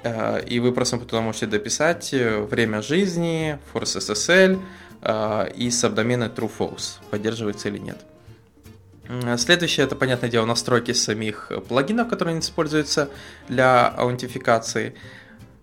э, 0.03 0.43
и 0.45 0.59
вы 0.59 0.71
просто 0.71 0.97
туда 0.97 1.21
можете 1.21 1.45
дописать 1.45 2.11
время 2.11 2.81
жизни, 2.81 3.59
force 3.73 3.97
SSL 3.99 4.59
и 5.53 5.69
сабдомены 5.69 6.31
true-false, 6.33 7.01
поддерживается 7.09 7.67
или 7.67 7.77
нет. 7.77 7.97
Следующее, 9.37 9.85
это, 9.85 9.95
понятное 9.95 10.29
дело, 10.29 10.45
настройки 10.45 10.93
самих 10.93 11.51
плагинов, 11.67 12.09
которые 12.09 12.39
используются 12.39 13.09
для 13.47 13.87
аутентификации. 13.87 14.95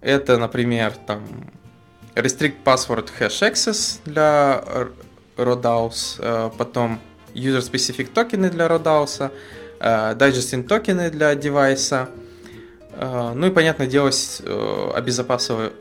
Это, 0.00 0.38
например, 0.38 0.92
там 1.06 1.50
Restrict 2.14 2.56
Password 2.64 3.10
Hash 3.18 3.40
Access 3.40 4.00
для 4.04 4.62
RODAUS, 5.36 6.16
э, 6.18 6.50
потом 6.56 7.00
User 7.34 7.60
Specific 7.60 8.12
токены 8.12 8.50
для 8.50 8.66
RODAUS, 8.66 9.30
э, 9.80 10.14
Digesting 10.14 10.64
токены 10.64 11.10
для 11.10 11.34
девайса, 11.34 12.08
э, 12.92 13.32
ну 13.34 13.46
и, 13.46 13.50
понятное 13.50 13.86
дело, 13.86 14.10
обезопасить, 14.94 15.72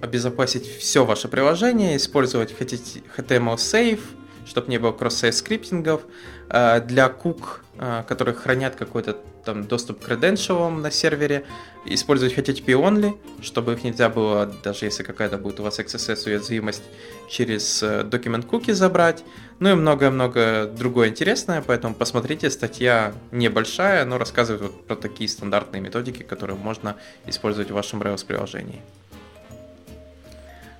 обезопасить 0.00 0.66
все 0.78 1.04
ваше 1.04 1.28
приложение, 1.28 1.96
использовать 1.96 2.52
HTML 2.58 3.56
Safe, 3.56 4.00
чтобы 4.46 4.68
не 4.68 4.78
было 4.78 4.92
кросс-сайт 4.92 5.34
скриптингов, 5.34 6.02
для 6.50 7.08
кук, 7.08 7.64
э, 7.78 8.02
которые 8.08 8.34
хранят 8.34 8.74
какой-то 8.74 9.16
там 9.44 9.64
доступ 9.64 10.04
к 10.04 10.08
credentialам 10.08 10.80
на 10.80 10.90
сервере, 10.90 11.44
использовать 11.86 12.36
HTTP 12.36 12.66
only, 12.74 13.16
чтобы 13.42 13.72
их 13.72 13.84
нельзя 13.84 14.08
было, 14.08 14.52
даже 14.62 14.84
если 14.84 15.02
какая-то 15.02 15.38
будет 15.38 15.60
у 15.60 15.62
вас 15.62 15.78
XSS 15.78 16.26
уязвимость, 16.26 16.82
через 17.28 17.82
э, 17.82 18.02
document 18.02 18.46
cookie 18.48 18.74
забрать, 18.74 19.24
ну 19.60 19.70
и 19.70 19.74
многое-многое 19.74 20.66
другое 20.66 21.08
интересное, 21.08 21.62
поэтому 21.66 21.94
посмотрите, 21.94 22.50
статья 22.50 23.14
небольшая, 23.30 24.04
но 24.04 24.18
рассказывает 24.18 24.62
вот 24.62 24.86
про 24.86 24.96
такие 24.96 25.28
стандартные 25.28 25.80
методики, 25.80 26.22
которые 26.22 26.56
можно 26.56 26.96
использовать 27.26 27.70
в 27.70 27.74
вашем 27.74 28.02
Rails 28.02 28.26
приложении. 28.26 28.82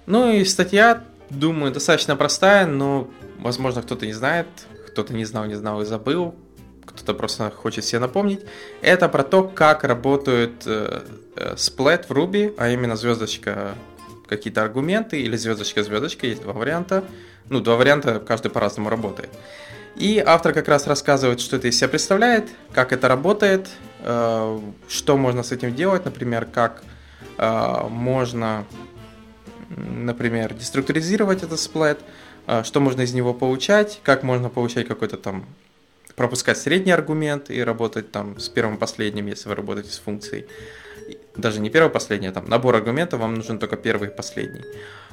Ну 0.07 0.33
и 0.33 0.45
статья, 0.45 1.05
думаю, 1.31 1.73
достаточно 1.73 2.17
простая, 2.17 2.67
но 2.67 3.09
возможно, 3.39 3.83
кто-то 3.83 4.07
не 4.07 4.13
знает, 4.13 4.49
кто-то 4.91 5.15
не 5.15 5.25
знал, 5.25 5.47
не 5.47 5.55
знал 5.55 5.81
и 5.83 5.85
забыл, 5.85 6.35
кто-то 6.85 7.15
просто 7.15 7.51
хочет 7.51 7.85
себе 7.85 8.01
напомнить. 8.01 8.41
Это 8.83 9.09
про 9.09 9.23
то, 9.23 9.45
как 9.45 9.85
работает 9.85 10.63
э, 10.67 11.03
э, 11.37 11.57
в 11.57 12.11
Ruby, 12.11 12.55
а 12.59 12.69
именно 12.69 12.97
звездочка 12.97 13.75
какие-то 14.29 14.63
аргументы 14.63 15.21
или 15.21 15.37
звездочка-звездочка, 15.37 16.27
есть 16.27 16.43
два 16.43 16.53
варианта. 16.53 17.05
Ну, 17.49 17.61
два 17.61 17.77
варианта, 17.77 18.21
каждый 18.21 18.51
по-разному 18.51 18.89
работает. 18.89 19.31
И 19.97 20.23
автор 20.25 20.53
как 20.53 20.69
раз 20.69 20.87
рассказывает, 20.87 21.41
что 21.41 21.57
это 21.57 21.69
из 21.69 21.77
себя 21.77 21.89
представляет, 21.89 22.49
как 22.73 22.93
это 22.93 23.09
работает, 23.09 23.69
э, 24.01 24.61
что 24.89 25.17
можно 25.17 25.43
с 25.43 25.53
этим 25.53 25.75
делать, 25.75 26.05
например, 26.05 26.47
как 26.47 26.83
э, 27.39 27.89
можно, 27.89 28.65
например, 29.69 30.55
деструктуризировать 30.55 31.43
этот 31.43 31.59
сплэт, 31.59 31.99
э, 31.99 32.05
что 32.65 32.81
можно 32.81 33.03
из 33.03 33.13
него 33.15 33.35
получать, 33.35 34.01
как 34.03 34.23
можно 34.23 34.49
получать 34.49 34.89
какой-то 34.89 35.17
там 35.17 35.47
пропускать 36.17 36.59
средний 36.59 36.93
аргумент 36.93 37.51
и 37.51 37.63
работать 37.63 38.13
там 38.13 38.39
с 38.39 38.49
первым 38.49 38.77
последним, 38.77 39.27
если 39.27 39.49
вы 39.49 39.55
работаете 39.55 39.91
с 39.91 39.99
функцией. 39.99 40.47
Даже 41.37 41.61
не 41.61 41.71
первый 41.71 41.91
последний, 41.91 42.29
а 42.29 42.33
там 42.33 42.49
набор 42.49 42.77
аргументов, 42.77 43.21
вам 43.21 43.35
нужен 43.35 43.59
только 43.59 43.77
первый 43.77 44.09
и 44.09 44.13
последний. 44.13 44.63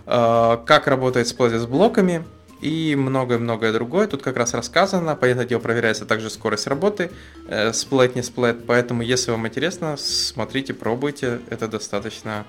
Как 0.06 0.88
работает 0.88 1.28
сплэт 1.28 1.54
с 1.54 1.66
блоками, 1.66 2.26
и 2.62 2.96
многое-многое 2.96 3.72
другое. 3.72 4.08
Тут 4.08 4.24
как 4.24 4.36
раз 4.38 4.54
рассказано. 4.54 5.16
Понятное 5.16 5.46
дело, 5.46 5.60
проверяется 5.60 6.06
также 6.06 6.30
скорость 6.30 6.68
работы, 6.68 7.12
э, 7.48 7.72
сплэт, 7.74 8.16
не 8.16 8.24
сплэт. 8.24 8.66
Поэтому, 8.66 9.04
если 9.04 9.32
вам 9.32 9.48
интересно, 9.48 9.96
смотрите, 9.98 10.74
пробуйте. 10.74 11.40
Это 11.50 11.68
достаточно, 11.68 12.46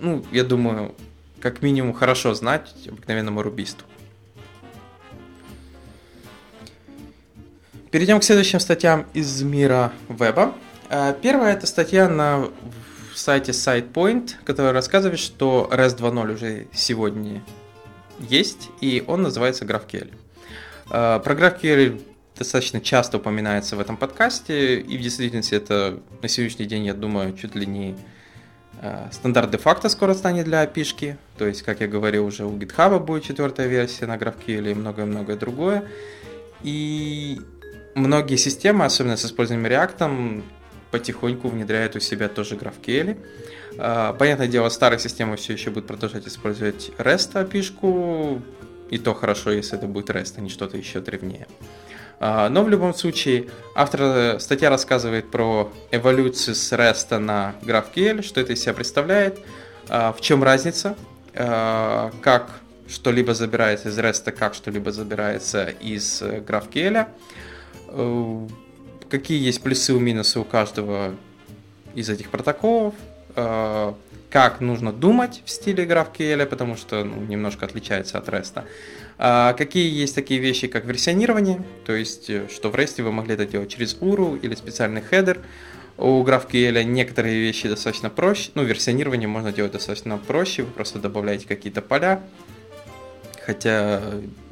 ну, 0.00 0.24
я 0.32 0.44
думаю, 0.44 0.94
как 1.40 1.62
минимум 1.62 1.92
хорошо 1.92 2.34
знать 2.34 2.72
обыкновенному 2.88 3.42
рубисту. 3.42 3.84
Перейдем 7.90 8.20
к 8.20 8.24
следующим 8.24 8.60
статьям 8.60 9.06
из 9.14 9.42
мира 9.42 9.92
веба. 10.08 10.54
Э, 10.90 11.14
первая 11.20 11.54
это 11.54 11.66
статья 11.66 12.08
на 12.08 12.48
сайте 13.14 13.52
SitePoint, 13.52 14.32
которая 14.44 14.72
рассказывает, 14.72 15.18
что 15.18 15.68
REST 15.72 15.98
2.0 15.98 16.34
уже 16.34 16.66
сегодня 16.72 17.42
есть, 18.18 18.70
и 18.80 19.02
он 19.06 19.22
называется 19.22 19.64
GraphQL. 19.64 20.12
А, 20.90 21.18
про 21.20 21.34
GraphQL 21.34 22.02
достаточно 22.36 22.80
часто 22.80 23.16
упоминается 23.16 23.76
в 23.76 23.80
этом 23.80 23.96
подкасте, 23.96 24.80
и 24.80 24.98
в 24.98 25.00
действительности 25.00 25.54
это 25.54 26.00
на 26.22 26.28
сегодняшний 26.28 26.66
день, 26.66 26.84
я 26.84 26.94
думаю, 26.94 27.36
чуть 27.36 27.54
ли 27.54 27.66
не 27.66 27.96
стандарт 29.12 29.50
де-факто 29.50 29.88
скоро 29.88 30.14
станет 30.14 30.44
для 30.44 30.64
API. 30.64 31.16
То 31.38 31.46
есть, 31.46 31.62
как 31.62 31.80
я 31.80 31.88
говорил, 31.88 32.26
уже 32.26 32.44
у 32.44 32.56
GitHub 32.56 32.98
будет 33.00 33.24
четвертая 33.24 33.66
версия 33.66 34.06
на 34.06 34.16
GraphQL 34.16 34.70
и 34.70 34.74
многое-многое 34.74 35.36
другое. 35.36 35.84
И 36.62 37.40
многие 37.94 38.36
системы, 38.36 38.84
особенно 38.84 39.16
с 39.16 39.24
использованием 39.24 39.66
React, 39.70 40.42
потихоньку 40.90 41.48
внедряют 41.48 41.96
у 41.96 42.00
себя 42.00 42.28
тоже 42.28 42.56
GraphQL. 42.56 43.16
А, 43.78 44.12
понятное 44.14 44.48
дело, 44.48 44.68
старые 44.68 44.98
системы 44.98 45.36
все 45.36 45.52
еще 45.52 45.70
будут 45.70 45.86
продолжать 45.86 46.26
использовать 46.26 46.90
REST 46.98 47.34
API, 47.34 48.42
и 48.90 48.98
то 48.98 49.14
хорошо, 49.14 49.50
если 49.50 49.76
это 49.76 49.86
будет 49.86 50.10
REST, 50.10 50.34
а 50.38 50.40
не 50.40 50.48
что-то 50.48 50.76
еще 50.76 51.00
древнее. 51.00 51.46
А, 52.18 52.48
но 52.48 52.62
в 52.62 52.68
любом 52.68 52.94
случае, 52.94 53.48
автор 53.74 54.00
э, 54.02 54.38
статья 54.40 54.70
рассказывает 54.70 55.30
про 55.30 55.72
эволюцию 55.90 56.54
с 56.54 56.72
REST 56.72 57.18
на 57.18 57.54
GraphQL, 57.62 58.22
что 58.22 58.40
это 58.40 58.54
из 58.54 58.62
себя 58.62 58.74
представляет, 58.74 59.38
а, 59.88 60.12
в 60.12 60.20
чем 60.20 60.42
разница, 60.42 60.96
как 61.34 62.48
что-либо 62.88 63.34
забирается 63.34 63.90
из 63.90 63.98
REST, 63.98 64.32
как 64.32 64.54
что-либо 64.54 64.90
забирается 64.90 65.68
из 65.68 66.22
э, 66.22 66.40
GraphQL, 66.40 67.06
э, 67.88 68.48
какие 69.10 69.44
есть 69.44 69.62
плюсы 69.62 69.94
и 69.94 69.98
минусы 69.98 70.40
у 70.40 70.44
каждого 70.44 71.14
из 71.94 72.08
этих 72.08 72.30
протоколов, 72.30 72.94
Э, 73.36 73.92
как 74.30 74.60
нужно 74.60 74.92
думать 74.92 75.42
в 75.44 75.50
стиле 75.50 75.84
GraphQL, 75.84 76.46
потому 76.46 76.76
что 76.76 77.04
ну, 77.04 77.20
немножко 77.22 77.64
отличается 77.64 78.18
от 78.18 78.28
REST. 78.28 78.64
А 79.18 79.54
какие 79.54 79.90
есть 79.90 80.14
такие 80.14 80.40
вещи, 80.40 80.66
как 80.66 80.84
версионирование, 80.84 81.62
то 81.86 81.94
есть, 81.94 82.28
э, 82.28 82.48
что 82.52 82.70
в 82.70 82.74
REST 82.74 83.02
вы 83.02 83.12
могли 83.12 83.34
это 83.34 83.46
делать 83.46 83.70
через 83.70 83.96
URL 83.96 84.38
или 84.40 84.54
специальный 84.54 85.00
хедер. 85.00 85.40
У 85.96 86.22
GraphQL 86.22 86.84
некоторые 86.84 87.40
вещи 87.40 87.68
достаточно 87.68 88.10
проще, 88.10 88.50
ну, 88.54 88.62
версионирование 88.62 89.26
можно 89.26 89.52
делать 89.52 89.72
достаточно 89.72 90.18
проще, 90.18 90.64
вы 90.64 90.70
просто 90.70 90.98
добавляете 90.98 91.48
какие-то 91.48 91.80
поля, 91.80 92.20
хотя 93.46 94.02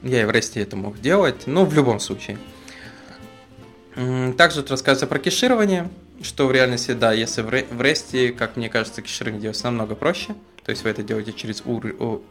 я 0.03 0.22
и 0.22 0.24
в 0.24 0.31
REST 0.31 0.62
это 0.62 0.77
мог 0.77 0.98
делать, 0.98 1.46
но 1.46 1.66
в 1.66 1.74
любом 1.74 2.00
случае. 2.00 2.38
Также 4.38 4.62
тут 4.62 4.70
рассказывается 4.70 5.07
про 5.07 5.18
кеширование, 5.18 5.90
что 6.22 6.46
в 6.46 6.53
реальности, 6.53 6.92
да, 6.92 7.12
если 7.12 7.42
в 7.42 7.48
REST, 7.50 8.33
как 8.33 8.57
мне 8.57 8.70
кажется, 8.70 9.03
кеширование 9.03 9.42
делается 9.42 9.64
намного 9.64 9.94
проще, 9.94 10.35
то 10.64 10.70
есть 10.70 10.83
вы 10.83 10.88
это 10.88 11.03
делаете 11.03 11.35
через 11.35 11.61
URL 11.61 12.22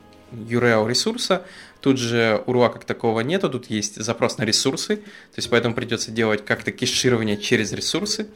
ресурса, 0.88 1.46
тут 1.82 1.98
же 1.98 2.43
URL 2.48 2.72
как 2.72 2.86
такового 2.86 3.22
нету, 3.22 3.50
тут 3.50 3.69
есть 3.69 4.02
запрос 4.02 4.38
на 4.38 4.43
ресурсы, 4.43 4.98
то 4.98 5.38
есть 5.38 5.50
поэтому 5.50 5.76
придется 5.76 6.12
делать 6.12 6.43
как-то 6.46 6.72
кеширование 6.72 7.38
через 7.38 7.72
ресурсы. 7.74 8.28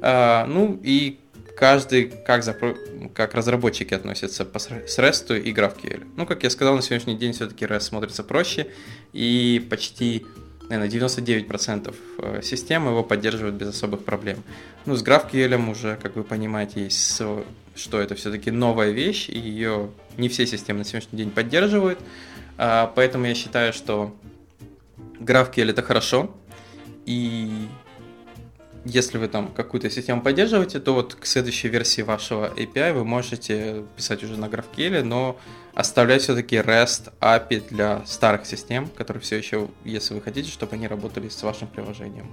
А, 0.00 0.46
ну 0.46 0.78
и 0.82 1.18
каждый, 1.56 2.12
как, 2.26 2.44
запро... 2.44 2.76
как 3.14 3.34
разработчики 3.34 3.92
относятся 3.92 4.44
по... 4.44 4.58
с 4.58 4.98
REST 4.98 5.40
и 5.40 5.52
GraphQL. 5.52 6.06
Ну, 6.16 6.26
как 6.26 6.44
я 6.44 6.50
сказал, 6.50 6.76
на 6.76 6.82
сегодняшний 6.82 7.16
день 7.16 7.32
все-таки 7.32 7.64
REST 7.64 7.80
смотрится 7.80 8.22
проще, 8.22 8.68
и 9.12 9.66
почти 9.68 10.24
наверное, 10.68 10.90
99% 10.90 11.94
э, 12.18 12.42
систем 12.42 12.86
его 12.86 13.02
поддерживают 13.02 13.56
без 13.56 13.68
особых 13.68 14.04
проблем. 14.04 14.42
Ну, 14.86 14.94
с 14.94 15.02
GraphQL 15.02 15.70
уже, 15.70 15.98
как 16.02 16.16
вы 16.16 16.24
понимаете, 16.24 16.84
есть, 16.84 17.22
что 17.74 18.00
это 18.00 18.14
все-таки 18.14 18.50
новая 18.50 18.90
вещь, 18.90 19.28
и 19.28 19.38
ее 19.38 19.90
не 20.18 20.28
все 20.28 20.46
системы 20.46 20.80
на 20.80 20.84
сегодняшний 20.84 21.16
день 21.16 21.30
поддерживают. 21.30 21.98
А, 22.58 22.92
поэтому 22.94 23.26
я 23.26 23.34
считаю, 23.34 23.72
что 23.72 24.14
GraphQL 25.20 25.70
это 25.70 25.82
хорошо, 25.82 26.34
и 27.06 27.68
если 28.84 29.18
вы 29.18 29.28
там 29.28 29.48
какую-то 29.48 29.90
систему 29.90 30.22
поддерживаете, 30.22 30.80
то 30.80 30.94
вот 30.94 31.14
к 31.14 31.26
следующей 31.26 31.68
версии 31.68 32.02
вашего 32.02 32.52
API 32.54 32.92
вы 32.92 33.04
можете 33.04 33.84
писать 33.96 34.22
уже 34.22 34.36
на 34.36 34.46
GraphQL, 34.46 35.02
но 35.02 35.38
оставлять 35.74 36.22
все-таки 36.22 36.56
REST 36.56 37.12
API 37.20 37.68
для 37.68 38.04
старых 38.06 38.46
систем, 38.46 38.88
которые 38.88 39.20
все 39.20 39.36
еще, 39.36 39.68
если 39.84 40.14
вы 40.14 40.20
хотите, 40.20 40.50
чтобы 40.50 40.74
они 40.74 40.88
работали 40.88 41.28
с 41.28 41.42
вашим 41.42 41.68
приложением. 41.68 42.30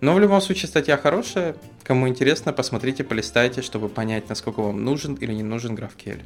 Но 0.00 0.14
в 0.14 0.20
любом 0.20 0.40
случае 0.40 0.68
статья 0.68 0.96
хорошая. 0.96 1.56
Кому 1.82 2.06
интересно, 2.08 2.52
посмотрите, 2.52 3.02
полистайте, 3.02 3.62
чтобы 3.62 3.88
понять, 3.88 4.28
насколько 4.28 4.60
вам 4.60 4.84
нужен 4.84 5.14
или 5.14 5.32
не 5.32 5.42
нужен 5.42 5.74
GraphQL. 5.74 6.20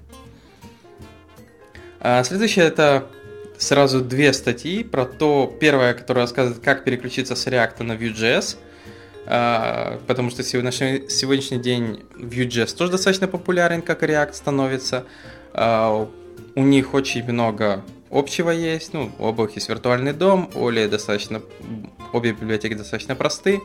А 2.01 2.25
следующее 2.25 2.65
это 2.65 3.07
сразу 3.59 4.01
две 4.01 4.33
статьи 4.33 4.83
про 4.83 5.05
то, 5.05 5.55
первая, 5.61 5.93
которая 5.93 6.25
рассказывает, 6.25 6.63
как 6.63 6.83
переключиться 6.83 7.37
с 7.37 7.47
React 7.47 7.83
на 7.83 7.93
Vue.js, 7.93 8.57
а, 9.27 10.01
потому 10.07 10.31
что 10.31 10.43
сегодняшний, 10.43 11.09
сегодняшний 11.11 11.59
день 11.59 12.05
Vue.js 12.15 12.75
тоже 12.75 12.93
достаточно 12.93 13.29
популярен, 13.29 13.83
как 13.83 14.03
и 14.03 14.07
React 14.07 14.33
становится. 14.33 15.05
А, 15.53 16.09
у 16.55 16.63
них 16.63 16.95
очень 16.95 17.23
много 17.25 17.85
общего 18.11 18.51
есть, 18.51 18.95
ну, 18.95 19.13
у 19.19 19.27
обоих 19.27 19.55
есть 19.57 19.69
виртуальный 19.69 20.15
дом, 20.15 20.51
Оли 20.55 20.87
достаточно, 20.87 21.43
обе 22.13 22.33
библиотеки 22.33 22.75
достаточно 22.75 23.15
просты. 23.15 23.61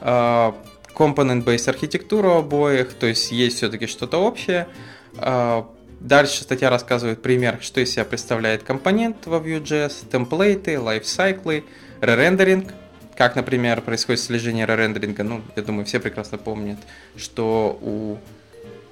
Компонент-based 0.00 1.70
архитектура 1.70 2.28
у 2.28 2.38
обоих, 2.38 2.92
то 2.92 3.06
есть 3.06 3.32
есть 3.32 3.56
все-таки 3.56 3.86
что-то 3.86 4.18
общее. 4.18 4.68
Дальше 6.04 6.42
статья 6.42 6.70
рассказывает 6.70 7.20
пример, 7.22 7.58
что 7.60 7.80
из 7.80 7.90
себя 7.90 8.04
представляет 8.04 8.62
компонент 8.62 9.26
во 9.26 9.38
Vue.js, 9.38 10.08
темплейты, 10.10 10.78
лайфсайклы, 10.78 11.64
ререндеринг, 12.00 12.72
как, 13.16 13.36
например, 13.36 13.80
происходит 13.80 14.20
слежение 14.20 14.66
ререндеринга. 14.66 15.24
Ну, 15.24 15.42
я 15.56 15.62
думаю, 15.62 15.86
все 15.86 16.00
прекрасно 16.00 16.38
помнят, 16.38 16.78
что 17.16 17.78
у 17.80 18.18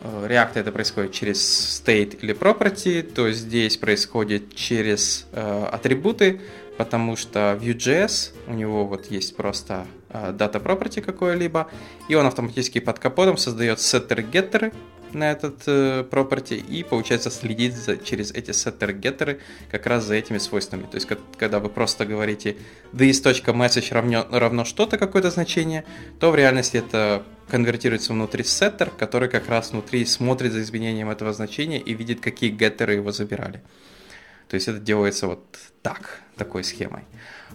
Э, 0.03 0.27
React 0.29 0.61
это 0.61 0.73
происходит 0.73 1.13
через 1.13 1.39
state 1.41 2.19
или 2.21 2.35
property, 2.35 3.03
то 3.03 3.31
здесь 3.31 3.77
происходит 3.77 4.55
через 4.55 5.27
э, 5.33 5.69
атрибуты, 5.71 6.41
потому 6.77 7.17
что 7.17 7.59
Vue.js, 7.61 8.33
у 8.49 8.53
него 8.53 8.85
вот 8.87 9.07
есть 9.07 9.37
просто 9.37 9.87
э, 10.11 10.33
data 10.37 10.61
property 10.63 11.01
какое-либо, 11.01 11.69
и 12.09 12.15
он 12.17 12.27
автоматически 12.27 12.81
под 12.81 12.99
капотом 12.99 13.37
создает 13.37 13.79
setter-геттеры, 13.79 14.73
на 15.15 15.31
этот 15.31 15.63
э, 15.67 16.05
property 16.11 16.57
и 16.57 16.83
получается 16.83 17.31
следить 17.31 17.75
за, 17.75 17.97
через 17.97 18.31
эти 18.33 18.51
setter 18.51 18.93
геттеры 18.93 19.41
как 19.71 19.87
раз 19.87 20.05
за 20.05 20.15
этими 20.15 20.39
свойствами. 20.39 20.83
То 20.83 20.97
есть 20.97 21.09
когда 21.39 21.59
вы 21.59 21.69
просто 21.69 22.07
говорите 22.07 22.57
this.message 22.93 23.93
равно, 23.93 24.27
равно 24.31 24.65
что-то, 24.65 24.99
какое-то 24.99 25.31
значение, 25.31 25.85
то 26.21 26.31
в 26.31 26.37
реальности 26.37 26.77
это 26.77 27.25
конвертируется 27.49 28.13
внутри 28.13 28.45
setter, 28.45 28.91
который 28.97 29.29
как 29.29 29.49
раз 29.49 29.73
внутри 29.73 30.05
смотрит 30.07 30.53
за 30.53 30.63
изменением 30.63 31.11
этого 31.11 31.33
значения 31.33 31.79
и 31.79 31.95
видит, 31.95 32.21
какие 32.21 32.51
геттеры 32.51 32.95
его 32.95 33.13
забирали. 33.13 33.63
То 34.53 34.57
есть 34.57 34.69
это 34.69 34.81
делается 34.81 35.29
вот 35.29 35.43
так, 35.81 36.21
такой 36.37 36.63
схемой. 36.63 37.05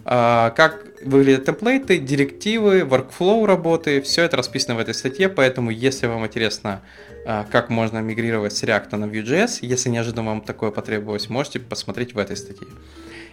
А, 0.04 0.50
как 0.50 0.84
выглядят 1.04 1.44
темплейты, 1.44 1.98
директивы, 1.98 2.80
workflow 2.80 3.46
работы, 3.46 4.00
все 4.00 4.24
это 4.24 4.36
расписано 4.36 4.74
в 4.74 4.80
этой 4.80 4.94
статье, 4.94 5.28
поэтому 5.28 5.70
если 5.70 6.08
вам 6.08 6.26
интересно, 6.26 6.82
а, 7.24 7.46
как 7.48 7.70
можно 7.70 8.00
мигрировать 8.00 8.52
с 8.52 8.64
React 8.64 8.96
на 8.96 9.04
Vue.js, 9.04 9.58
если 9.60 9.90
неожиданно 9.90 10.24
вам 10.24 10.40
такое 10.40 10.72
потребовалось, 10.72 11.28
можете 11.28 11.60
посмотреть 11.60 12.14
в 12.14 12.18
этой 12.18 12.36
статье. 12.36 12.66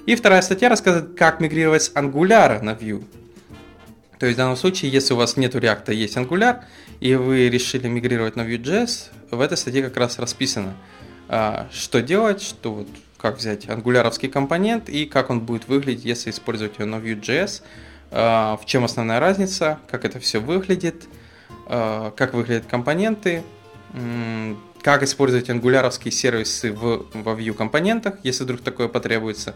И 0.05 0.15
вторая 0.15 0.43
статья 0.43 0.69
рассказывает, 0.69 1.17
как 1.17 1.39
мигрировать 1.39 1.81
с 1.81 1.93
Angular 1.93 2.61
на 2.61 2.73
Vue. 2.73 3.03
То 4.19 4.27
есть 4.27 4.35
в 4.35 4.37
данном 4.37 4.57
случае, 4.57 4.91
если 4.91 5.15
у 5.15 5.17
вас 5.17 5.37
нет 5.37 5.55
React, 5.55 5.91
есть 5.91 6.17
Angular, 6.17 6.59
и 6.99 7.15
вы 7.15 7.49
решили 7.49 7.87
мигрировать 7.87 8.35
на 8.35 8.41
Vue.js, 8.41 9.09
в 9.31 9.41
этой 9.41 9.57
статье 9.57 9.81
как 9.81 9.97
раз 9.97 10.19
расписано, 10.19 10.75
а, 11.27 11.67
что 11.71 12.03
делать, 12.03 12.43
что 12.43 12.71
вот 12.71 12.87
как 13.17 13.37
взять 13.37 13.69
ангуляровский 13.69 14.29
компонент 14.29 14.89
и 14.89 15.05
как 15.05 15.29
он 15.29 15.41
будет 15.41 15.67
выглядеть, 15.67 16.05
если 16.05 16.29
использовать 16.29 16.77
его 16.79 16.87
на 16.87 16.95
Vue.js, 16.95 17.61
а, 18.11 18.57
в 18.57 18.65
чем 18.65 18.83
основная 18.83 19.19
разница, 19.19 19.79
как 19.89 20.05
это 20.05 20.19
все 20.19 20.39
выглядит, 20.39 21.05
а, 21.67 22.11
как 22.11 22.33
выглядят 22.33 22.65
компоненты, 22.65 23.43
как 24.81 25.03
использовать 25.03 25.49
ангуляровские 25.49 26.11
сервисы 26.11 26.71
в, 26.71 27.05
во 27.13 27.33
Vue 27.33 27.53
компонентах, 27.53 28.15
если 28.23 28.43
вдруг 28.43 28.61
такое 28.61 28.87
потребуется. 28.87 29.55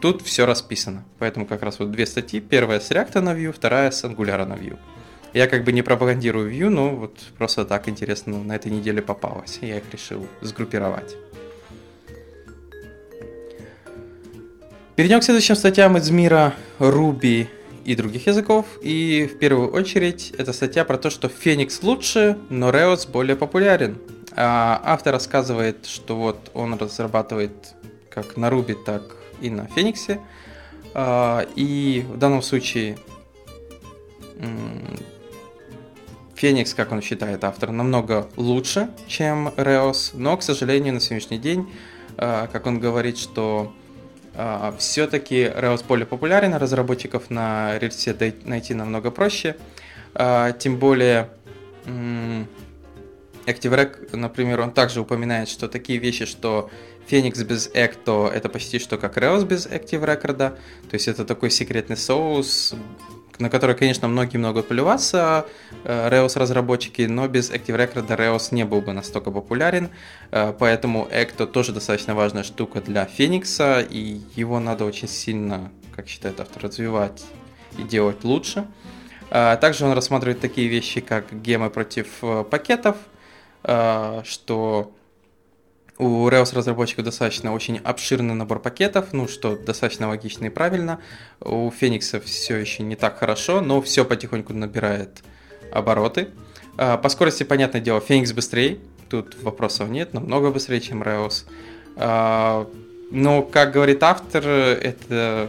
Тут 0.00 0.22
все 0.22 0.44
расписано. 0.44 1.04
Поэтому 1.18 1.46
как 1.46 1.62
раз 1.62 1.78
вот 1.78 1.90
две 1.92 2.04
статьи. 2.04 2.40
Первая 2.40 2.80
с 2.80 2.90
React 2.90 3.20
на 3.20 3.30
Vue, 3.30 3.52
вторая 3.52 3.90
с 3.90 4.04
Angular 4.04 4.44
на 4.44 4.54
Vue. 4.54 4.76
Я 5.32 5.46
как 5.46 5.64
бы 5.64 5.72
не 5.72 5.82
пропагандирую 5.82 6.52
Vue, 6.52 6.68
но 6.68 6.94
вот 6.94 7.18
просто 7.38 7.64
так 7.64 7.88
интересно 7.88 8.42
на 8.42 8.56
этой 8.56 8.70
неделе 8.70 9.00
попалось. 9.00 9.58
Я 9.62 9.78
их 9.78 9.84
решил 9.92 10.26
сгруппировать. 10.42 11.16
Перейдем 14.96 15.20
к 15.20 15.24
следующим 15.24 15.56
статьям 15.56 15.98
из 15.98 16.08
мира 16.08 16.54
Ruby 16.78 17.48
и 17.84 17.94
других 17.94 18.28
языков. 18.28 18.64
И 18.80 19.30
в 19.30 19.38
первую 19.38 19.70
очередь 19.70 20.32
это 20.38 20.54
статья 20.54 20.86
про 20.86 20.96
то, 20.96 21.10
что 21.10 21.28
Phoenix 21.28 21.80
лучше, 21.82 22.38
но 22.48 22.70
Rails 22.70 23.06
более 23.06 23.36
популярен. 23.36 23.98
А 24.34 24.80
автор 24.82 25.12
рассказывает, 25.12 25.84
что 25.84 26.16
вот 26.16 26.50
он 26.54 26.78
разрабатывает 26.78 27.74
как 28.08 28.38
на 28.38 28.46
Ruby, 28.48 28.74
так 28.86 29.02
и 29.42 29.50
на 29.50 29.66
Phoenix. 29.66 30.18
А, 30.94 31.46
и 31.56 32.06
в 32.08 32.16
данном 32.16 32.40
случае 32.40 32.96
Phoenix, 36.34 36.74
как 36.74 36.90
он 36.92 37.02
считает 37.02 37.44
автор, 37.44 37.70
намного 37.70 38.30
лучше, 38.36 38.88
чем 39.06 39.48
Rails, 39.48 40.12
но, 40.14 40.38
к 40.38 40.42
сожалению, 40.42 40.94
на 40.94 41.00
сегодняшний 41.00 41.36
день, 41.36 41.70
а, 42.16 42.46
как 42.46 42.64
он 42.64 42.80
говорит, 42.80 43.18
что 43.18 43.74
все-таки 44.78 45.44
Rails 45.44 45.84
более 45.86 46.06
популярен, 46.06 46.54
а 46.54 46.58
разработчиков 46.58 47.30
на 47.30 47.78
рельсе 47.78 48.14
найти 48.44 48.74
намного 48.74 49.10
проще. 49.10 49.56
А, 50.14 50.52
тем 50.52 50.78
более 50.78 51.30
ActiveRec, 53.46 54.16
например, 54.16 54.60
он 54.60 54.72
также 54.72 55.00
упоминает, 55.00 55.48
что 55.48 55.68
такие 55.68 55.98
вещи, 55.98 56.26
что 56.26 56.70
Phoenix 57.08 57.44
без 57.44 57.68
Ecto 57.68 58.28
это 58.28 58.48
почти 58.48 58.78
что 58.78 58.98
как 58.98 59.16
Rails 59.16 59.44
без 59.44 59.66
Active 59.66 60.04
Record, 60.04 60.36
то 60.36 60.56
есть 60.92 61.08
это 61.08 61.24
такой 61.24 61.50
секретный 61.50 61.96
соус, 61.96 62.74
на 63.38 63.50
который, 63.50 63.76
конечно, 63.76 64.08
многие 64.08 64.38
могут 64.38 64.68
плеваться, 64.68 65.46
э, 65.84 66.08
Rails 66.08 66.38
разработчики, 66.38 67.02
но 67.02 67.28
без 67.28 67.50
Active 67.50 67.76
Record 67.76 68.06
Rails 68.08 68.48
не 68.52 68.64
был 68.64 68.80
бы 68.80 68.92
настолько 68.92 69.30
популярен, 69.30 69.90
э, 70.30 70.52
поэтому 70.58 71.06
Ecto 71.10 71.46
тоже 71.46 71.72
достаточно 71.72 72.14
важная 72.14 72.42
штука 72.42 72.80
для 72.80 73.04
Phoenix, 73.04 73.86
и 73.90 74.20
его 74.34 74.60
надо 74.60 74.84
очень 74.84 75.08
сильно, 75.08 75.70
как 75.94 76.08
считает 76.08 76.40
автор, 76.40 76.64
развивать 76.64 77.24
и 77.78 77.82
делать 77.82 78.24
лучше. 78.24 78.66
Э, 79.30 79.56
также 79.60 79.84
он 79.84 79.92
рассматривает 79.92 80.40
такие 80.40 80.68
вещи, 80.68 81.00
как 81.00 81.32
гемы 81.32 81.70
против 81.70 82.06
пакетов, 82.50 82.96
что 83.62 84.92
у 85.98 86.28
Rails 86.28 86.54
разработчиков 86.54 87.04
достаточно 87.04 87.52
очень 87.52 87.78
обширный 87.78 88.34
набор 88.34 88.60
пакетов, 88.60 89.12
ну 89.12 89.28
что 89.28 89.56
достаточно 89.56 90.08
логично 90.08 90.46
и 90.46 90.50
правильно. 90.50 91.00
У 91.40 91.70
Феникса 91.70 92.20
все 92.20 92.56
еще 92.56 92.82
не 92.82 92.96
так 92.96 93.18
хорошо, 93.18 93.60
но 93.60 93.80
все 93.80 94.04
потихоньку 94.04 94.52
набирает 94.52 95.22
обороты. 95.72 96.28
А, 96.76 96.98
по 96.98 97.08
скорости, 97.08 97.44
понятное 97.44 97.80
дело, 97.80 98.00
Феникс 98.00 98.32
быстрее, 98.32 98.78
тут 99.08 99.42
вопросов 99.42 99.88
нет, 99.88 100.12
намного 100.12 100.50
быстрее, 100.50 100.80
чем 100.80 101.02
Rails. 101.02 101.44
А, 101.96 102.68
но, 103.10 103.42
как 103.42 103.72
говорит 103.72 104.02
автор, 104.02 104.46
это 104.46 105.48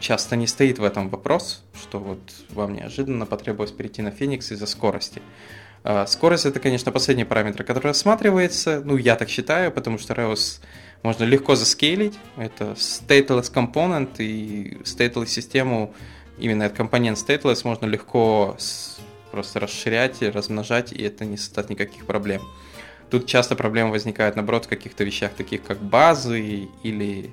часто 0.00 0.36
не 0.36 0.46
стоит 0.46 0.78
в 0.78 0.84
этом 0.84 1.08
вопрос, 1.08 1.62
что 1.80 1.98
вот 1.98 2.20
вам 2.50 2.74
неожиданно 2.74 3.24
потребовалось 3.24 3.72
перейти 3.72 4.02
на 4.02 4.10
Феникс 4.10 4.52
из-за 4.52 4.66
скорости. 4.66 5.22
А, 5.22 5.61
скорость 6.06 6.46
это, 6.46 6.60
конечно, 6.60 6.92
последний 6.92 7.24
параметр, 7.24 7.64
который 7.64 7.88
рассматривается. 7.88 8.82
Ну, 8.84 8.96
я 8.96 9.16
так 9.16 9.28
считаю, 9.28 9.72
потому 9.72 9.98
что 9.98 10.14
Rails 10.14 10.60
можно 11.02 11.24
легко 11.24 11.56
заскейлить. 11.56 12.18
Это 12.36 12.72
stateless 12.72 13.52
component 13.52 14.10
и 14.18 14.78
stateless 14.84 15.26
систему, 15.26 15.94
именно 16.38 16.64
этот 16.64 16.76
компонент 16.76 17.18
stateless 17.18 17.62
можно 17.64 17.86
легко 17.86 18.56
просто 19.30 19.60
расширять 19.60 20.22
и 20.22 20.28
размножать, 20.28 20.92
и 20.92 21.02
это 21.02 21.24
не 21.24 21.36
создает 21.36 21.70
никаких 21.70 22.06
проблем. 22.06 22.42
Тут 23.10 23.26
часто 23.26 23.56
проблемы 23.56 23.90
возникают, 23.90 24.36
наоборот, 24.36 24.66
в 24.66 24.68
каких-то 24.68 25.04
вещах, 25.04 25.32
таких 25.32 25.62
как 25.62 25.78
базы 25.82 26.68
или 26.82 27.30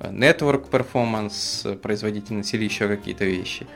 э, 0.00 0.10
network 0.10 0.68
performance, 0.70 1.76
производительность 1.78 2.52
или 2.54 2.64
еще 2.64 2.88
какие-то 2.88 3.24
вещи 3.24 3.66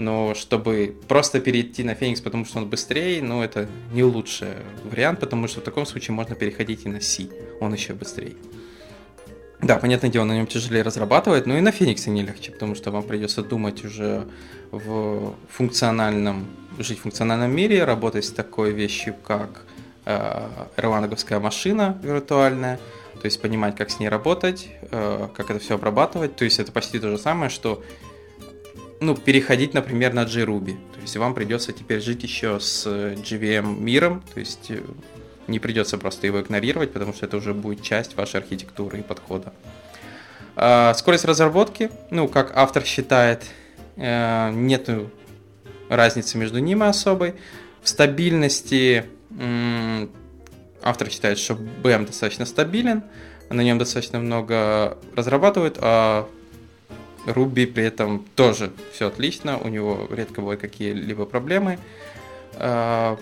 но 0.00 0.34
чтобы 0.34 0.96
просто 1.08 1.40
перейти 1.40 1.84
на 1.84 1.94
Феникс, 1.94 2.20
потому 2.20 2.44
что 2.44 2.58
он 2.58 2.68
быстрее, 2.68 3.22
ну, 3.22 3.42
это 3.42 3.68
не 3.92 4.02
лучший 4.02 4.48
вариант, 4.84 5.20
потому 5.20 5.46
что 5.46 5.60
в 5.60 5.64
таком 5.64 5.86
случае 5.86 6.14
можно 6.14 6.34
переходить 6.34 6.86
и 6.86 6.88
на 6.88 7.00
C, 7.00 7.28
он 7.60 7.74
еще 7.74 7.92
быстрее. 7.92 8.34
Да, 9.60 9.76
понятное 9.76 10.10
дело, 10.10 10.24
на 10.24 10.32
нем 10.32 10.46
тяжелее 10.46 10.82
разрабатывать, 10.82 11.46
но 11.46 11.58
и 11.58 11.60
на 11.60 11.70
Фениксе 11.70 12.10
не 12.10 12.22
легче, 12.22 12.50
потому 12.50 12.74
что 12.74 12.90
вам 12.90 13.02
придется 13.02 13.42
думать 13.42 13.84
уже 13.84 14.26
в 14.70 15.34
функциональном, 15.50 16.46
жить 16.78 16.98
в 16.98 17.02
функциональном 17.02 17.54
мире, 17.54 17.84
работать 17.84 18.24
с 18.24 18.30
такой 18.30 18.72
вещью, 18.72 19.14
как 19.26 19.66
э, 20.06 20.48
машина 21.40 22.00
виртуальная, 22.02 22.78
то 23.20 23.26
есть 23.26 23.42
понимать, 23.42 23.76
как 23.76 23.90
с 23.90 23.98
ней 23.98 24.08
работать, 24.08 24.70
э, 24.80 25.28
как 25.34 25.50
это 25.50 25.58
все 25.58 25.74
обрабатывать. 25.74 26.36
То 26.36 26.46
есть 26.46 26.58
это 26.58 26.72
почти 26.72 26.98
то 26.98 27.10
же 27.10 27.18
самое, 27.18 27.50
что 27.50 27.82
ну, 29.00 29.16
переходить, 29.16 29.74
например, 29.74 30.12
на 30.12 30.24
JRuby. 30.24 30.76
То 30.94 31.00
есть 31.00 31.16
вам 31.16 31.34
придется 31.34 31.72
теперь 31.72 32.00
жить 32.00 32.22
еще 32.22 32.60
с 32.60 32.86
JVM 32.86 33.80
миром, 33.80 34.22
то 34.34 34.40
есть 34.40 34.70
э, 34.70 34.82
не 35.46 35.58
придется 35.58 35.96
просто 35.96 36.26
его 36.26 36.40
игнорировать, 36.40 36.92
потому 36.92 37.14
что 37.14 37.26
это 37.26 37.38
уже 37.38 37.54
будет 37.54 37.82
часть 37.82 38.16
вашей 38.16 38.40
архитектуры 38.40 39.00
и 39.00 39.02
подхода. 39.02 39.52
А, 40.54 40.92
скорость 40.94 41.24
разработки, 41.24 41.90
ну, 42.10 42.28
как 42.28 42.56
автор 42.56 42.84
считает, 42.84 43.44
э, 43.96 44.50
нет 44.52 44.88
разницы 45.88 46.36
между 46.36 46.58
ними 46.58 46.86
особой. 46.86 47.34
В 47.82 47.88
стабильности 47.88 49.06
автор 50.82 51.08
считает, 51.08 51.38
что 51.38 51.54
BM 51.54 52.06
достаточно 52.06 52.44
стабилен, 52.44 53.02
на 53.48 53.62
нем 53.62 53.78
достаточно 53.78 54.18
много 54.18 54.98
разрабатывают, 55.16 55.78
а 55.80 56.28
Руби 57.26 57.66
при 57.66 57.84
этом 57.84 58.24
тоже 58.34 58.72
все 58.92 59.08
отлично, 59.08 59.58
у 59.58 59.68
него 59.68 60.08
редко 60.10 60.40
бывают 60.40 60.60
какие-либо 60.60 61.26
проблемы. 61.26 61.78
А, 62.54 63.18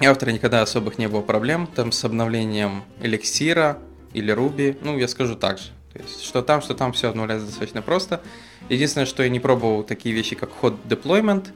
у 0.00 0.04
автора 0.04 0.30
никогда 0.30 0.62
особых 0.62 0.98
не 0.98 1.08
было 1.08 1.22
проблем 1.22 1.66
там 1.66 1.90
с 1.90 2.04
обновлением 2.04 2.84
эликсира 3.00 3.78
или 4.12 4.30
Руби. 4.30 4.76
Ну, 4.82 4.96
я 4.96 5.08
скажу 5.08 5.34
так 5.34 5.58
же. 5.58 5.70
То 5.92 6.00
есть, 6.00 6.22
что 6.22 6.42
там, 6.42 6.62
что 6.62 6.74
там 6.74 6.92
все 6.92 7.08
обновляется 7.08 7.46
достаточно 7.46 7.82
просто. 7.82 8.20
Единственное, 8.68 9.06
что 9.06 9.22
я 9.22 9.28
не 9.28 9.40
пробовал 9.40 9.82
такие 9.82 10.14
вещи, 10.14 10.36
как 10.36 10.50
hot 10.62 10.76
deployment 10.88 11.48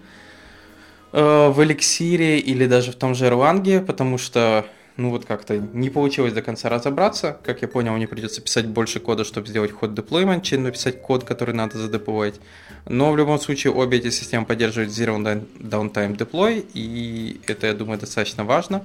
э, 1.12 1.48
в 1.48 1.62
эликсире 1.62 2.40
или 2.40 2.66
даже 2.66 2.92
в 2.92 2.96
том 2.96 3.14
же 3.14 3.26
Erlang, 3.26 3.84
потому 3.84 4.18
что 4.18 4.66
ну 4.96 5.10
вот 5.10 5.24
как-то 5.24 5.56
не 5.56 5.88
получилось 5.88 6.32
до 6.32 6.42
конца 6.42 6.68
разобраться. 6.68 7.38
Как 7.44 7.62
я 7.62 7.68
понял, 7.68 7.94
мне 7.94 8.06
придется 8.06 8.42
писать 8.42 8.66
больше 8.66 9.00
кода, 9.00 9.24
чтобы 9.24 9.46
сделать 9.46 9.72
ход 9.72 9.90
deployment, 9.92 10.42
чем 10.42 10.64
написать 10.64 11.00
код, 11.00 11.24
который 11.24 11.54
надо 11.54 11.78
задеплоить. 11.78 12.40
Но 12.86 13.10
в 13.12 13.16
любом 13.16 13.38
случае 13.38 13.72
обе 13.72 13.98
эти 13.98 14.10
системы 14.10 14.44
поддерживают 14.44 14.90
Zero 14.90 15.16
Downtime 15.58 16.16
Deploy, 16.16 16.66
и 16.74 17.40
это, 17.46 17.68
я 17.68 17.74
думаю, 17.74 17.98
достаточно 17.98 18.44
важно, 18.44 18.84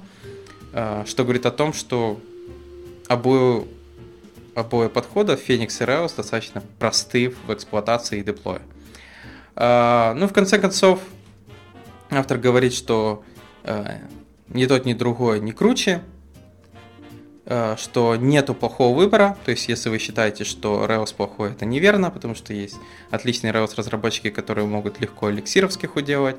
а, 0.72 1.04
что 1.06 1.24
говорит 1.24 1.44
о 1.44 1.50
том, 1.50 1.72
что 1.74 2.20
обои, 3.06 3.66
обои 4.54 4.88
подхода 4.88 5.34
Phoenix 5.34 5.82
и 5.82 5.84
Rails 5.84 6.16
достаточно 6.16 6.62
просты 6.78 7.34
в 7.46 7.52
эксплуатации 7.52 8.20
и 8.20 8.24
деплое. 8.24 8.62
А, 9.56 10.14
ну, 10.14 10.26
в 10.26 10.32
конце 10.32 10.58
концов, 10.58 11.00
автор 12.10 12.38
говорит, 12.38 12.72
что 12.72 13.24
а, 13.64 13.98
ни 14.50 14.66
тот, 14.66 14.84
ни 14.84 14.94
другой 14.94 15.40
не 15.40 15.52
круче, 15.52 16.02
э, 17.44 17.76
что 17.78 18.16
нету 18.16 18.54
плохого 18.54 18.96
выбора, 18.96 19.36
то 19.44 19.50
есть 19.50 19.68
если 19.68 19.88
вы 19.88 19.98
считаете, 19.98 20.44
что 20.44 20.84
Rails 20.86 21.14
плохой, 21.14 21.52
это 21.52 21.64
неверно, 21.66 22.10
потому 22.10 22.34
что 22.34 22.52
есть 22.52 22.76
отличные 23.10 23.52
Rails 23.52 23.74
разработчики, 23.76 24.30
которые 24.30 24.66
могут 24.66 25.00
легко 25.00 25.30
эликсировских 25.30 25.96
уделать 25.96 26.36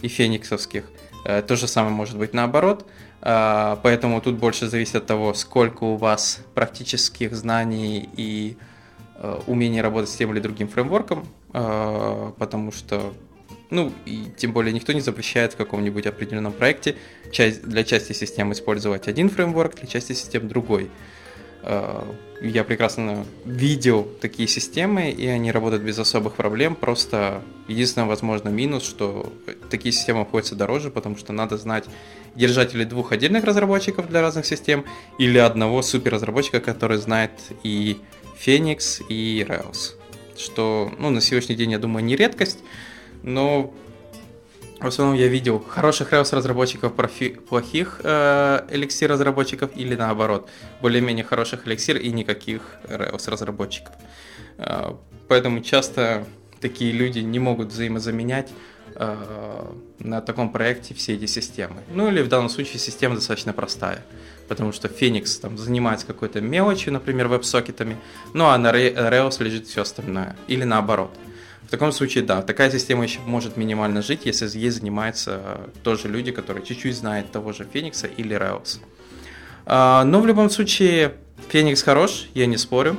и 0.00 0.08
фениксовских. 0.08 0.84
Э, 1.24 1.42
то 1.42 1.56
же 1.56 1.68
самое 1.68 1.94
может 1.94 2.18
быть 2.18 2.34
наоборот, 2.34 2.86
э, 3.20 3.76
поэтому 3.82 4.20
тут 4.20 4.36
больше 4.36 4.68
зависит 4.68 4.96
от 4.96 5.06
того, 5.06 5.34
сколько 5.34 5.84
у 5.84 5.96
вас 5.96 6.40
практических 6.54 7.34
знаний 7.34 8.08
и 8.16 8.56
умение 9.46 9.82
работать 9.82 10.10
с 10.10 10.16
тем 10.16 10.32
или 10.32 10.40
другим 10.40 10.66
фреймворком, 10.66 11.24
потому 11.52 12.72
что, 12.72 13.14
ну, 13.72 13.92
и 14.04 14.26
тем 14.36 14.52
более 14.52 14.72
никто 14.72 14.92
не 14.92 15.00
запрещает 15.00 15.54
в 15.54 15.56
каком-нибудь 15.56 16.06
определенном 16.06 16.52
проекте 16.52 16.94
часть, 17.30 17.62
для 17.62 17.84
части 17.84 18.12
систем 18.12 18.52
использовать 18.52 19.08
один 19.08 19.30
фреймворк, 19.30 19.76
для 19.76 19.88
части 19.88 20.12
систем 20.12 20.46
другой. 20.46 20.90
Э, 21.62 22.02
я 22.42 22.64
прекрасно 22.64 23.24
видел 23.44 24.06
такие 24.20 24.46
системы, 24.48 25.10
и 25.10 25.26
они 25.26 25.50
работают 25.50 25.82
без 25.82 25.98
особых 25.98 26.34
проблем. 26.34 26.74
Просто 26.74 27.42
единственный, 27.66 28.06
возможно, 28.06 28.50
минус, 28.50 28.82
что 28.84 29.32
такие 29.70 29.92
системы 29.92 30.20
обходятся 30.20 30.54
дороже, 30.54 30.90
потому 30.90 31.16
что 31.16 31.32
надо 31.32 31.56
знать 31.56 31.84
держателей 32.34 32.84
двух 32.84 33.12
отдельных 33.12 33.44
разработчиков 33.44 34.08
для 34.08 34.20
разных 34.20 34.44
систем 34.44 34.84
или 35.18 35.38
одного 35.38 35.82
суперразработчика, 35.82 36.60
который 36.60 36.98
знает 36.98 37.32
и 37.62 37.98
Phoenix, 38.44 39.02
и 39.08 39.46
Rails. 39.48 39.94
Что, 40.36 40.92
ну, 40.98 41.10
на 41.10 41.20
сегодняшний 41.20 41.54
день, 41.54 41.72
я 41.72 41.78
думаю, 41.78 42.04
не 42.04 42.16
редкость, 42.16 42.58
но 43.22 43.72
в 44.82 44.86
основном 44.86 45.16
я 45.16 45.28
видел 45.28 45.60
хороших 45.60 46.12
Rails 46.12 46.34
разработчиков, 46.34 46.92
плохих 46.92 48.00
э, 48.02 48.66
Elixir 48.68 49.06
разработчиков 49.06 49.70
или 49.76 49.94
наоборот, 49.94 50.48
более-менее 50.80 51.24
хороших 51.24 51.68
Elixir 51.68 51.98
и 51.98 52.10
никаких 52.10 52.62
Rails 52.88 53.30
разработчиков. 53.30 53.94
Э, 54.58 54.94
поэтому 55.28 55.60
часто 55.60 56.26
такие 56.60 56.90
люди 56.90 57.20
не 57.20 57.38
могут 57.38 57.68
взаимозаменять 57.68 58.50
э, 58.96 59.72
на 60.00 60.20
таком 60.20 60.50
проекте 60.50 60.94
все 60.94 61.14
эти 61.14 61.26
системы. 61.26 61.82
Ну 61.94 62.08
или 62.08 62.20
в 62.20 62.28
данном 62.28 62.48
случае 62.48 62.80
система 62.80 63.14
достаточно 63.14 63.52
простая, 63.52 64.02
потому 64.48 64.72
что 64.72 64.88
Phoenix 64.88 65.40
там 65.40 65.58
занимается 65.58 66.06
какой-то 66.06 66.40
мелочью, 66.40 66.92
например, 66.92 67.28
веб-сокетами, 67.28 67.96
ну 68.34 68.46
а 68.46 68.58
на 68.58 68.72
Rails 68.72 69.40
лежит 69.44 69.68
все 69.68 69.82
остальное, 69.82 70.34
или 70.48 70.64
наоборот. 70.64 71.12
В 71.14 71.31
таком 71.72 71.90
случае, 71.90 72.22
да, 72.22 72.42
такая 72.42 72.70
система 72.70 73.02
еще 73.02 73.18
может 73.24 73.56
минимально 73.56 74.02
жить, 74.02 74.20
если 74.26 74.46
ей 74.58 74.68
занимаются 74.68 75.70
тоже 75.82 76.06
люди, 76.06 76.30
которые 76.30 76.64
чуть-чуть 76.64 76.94
знают 76.94 77.32
того 77.32 77.52
же 77.52 77.64
Феникса 77.64 78.06
или 78.06 78.36
Rails. 78.36 78.78
А, 79.64 80.04
но 80.04 80.20
в 80.20 80.26
любом 80.26 80.50
случае, 80.50 81.14
Феникс 81.48 81.82
хорош, 81.82 82.28
я 82.34 82.44
не 82.44 82.58
спорю. 82.58 82.96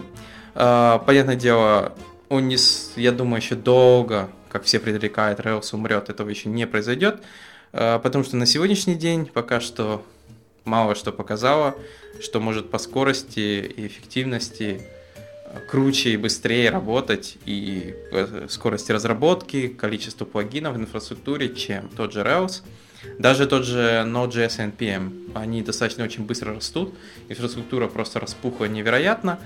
А, 0.55 0.97
понятное 1.05 1.35
дело, 1.35 1.93
он 2.29 2.47
не, 2.47 2.57
я 2.95 3.11
думаю, 3.11 3.41
еще 3.41 3.53
долго, 3.53 4.31
как 4.49 4.63
все 4.63 4.79
предрекают, 4.79 5.39
Rails 5.39 5.69
умрет, 5.73 6.09
этого 6.09 6.29
еще 6.29 6.49
не 6.49 6.65
произойдет, 6.65 7.21
а, 7.73 7.99
потому 7.99 8.23
что 8.23 8.37
на 8.37 8.47
сегодняшний 8.47 8.95
день 8.95 9.27
пока 9.27 9.61
что 9.61 10.03
мало 10.65 10.95
что 10.95 11.11
показало, 11.11 11.75
что 12.19 12.39
может 12.39 12.71
по 12.71 12.79
скорости 12.79 13.39
и 13.39 13.85
эффективности 13.85 14.81
круче 15.69 16.11
и 16.11 16.17
быстрее 16.17 16.69
работать 16.69 17.37
и 17.45 17.95
скорости 18.49 18.91
разработки, 18.91 19.67
количество 19.67 20.25
плагинов 20.25 20.75
в 20.75 20.77
инфраструктуре, 20.77 21.53
чем 21.53 21.89
тот 21.89 22.13
же 22.13 22.21
Rails. 22.21 22.61
Даже 23.19 23.47
тот 23.47 23.65
же 23.65 24.03
Node.js 24.05 24.57
и 24.57 24.71
NPM, 24.71 25.31
они 25.35 25.61
достаточно 25.61 26.05
очень 26.05 26.25
быстро 26.25 26.55
растут, 26.55 26.93
инфраструктура 27.27 27.87
просто 27.87 28.19
распухла 28.19 28.65
невероятно, 28.65 29.39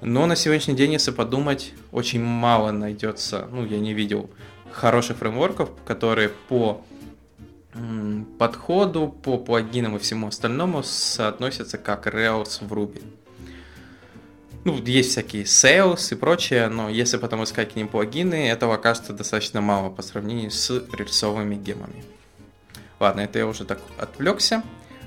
но 0.00 0.26
на 0.26 0.36
сегодняшний 0.36 0.74
день, 0.74 0.92
если 0.94 1.12
подумать, 1.12 1.72
очень 1.92 2.20
мало 2.20 2.72
найдется, 2.72 3.48
ну, 3.52 3.64
я 3.64 3.78
не 3.78 3.94
видел 3.94 4.30
хороших 4.72 5.18
фреймворков, 5.18 5.70
которые 5.86 6.30
по 6.48 6.84
подходу, 8.38 9.08
по 9.08 9.38
плагинам 9.38 9.96
и 9.96 9.98
всему 9.98 10.28
остальному 10.28 10.82
соотносятся 10.82 11.78
как 11.78 12.06
Rails 12.06 12.64
в 12.64 12.72
Ruby. 12.72 13.02
Ну, 14.64 14.78
есть 14.82 15.10
всякие 15.10 15.42
sales 15.42 16.14
и 16.14 16.16
прочее, 16.16 16.68
но 16.68 16.88
если 16.88 17.18
потом 17.18 17.44
искать 17.44 17.74
к 17.74 17.76
ним 17.76 17.86
плагины, 17.86 18.48
этого 18.48 18.76
окажется 18.76 19.12
достаточно 19.12 19.60
мало 19.60 19.90
по 19.90 20.00
сравнению 20.00 20.50
с 20.50 20.70
рельсовыми 20.96 21.54
гемами. 21.54 22.02
Ладно, 22.98 23.20
это 23.20 23.38
я 23.38 23.46
уже 23.46 23.66
так 23.66 23.78
отвлекся. 23.98 24.62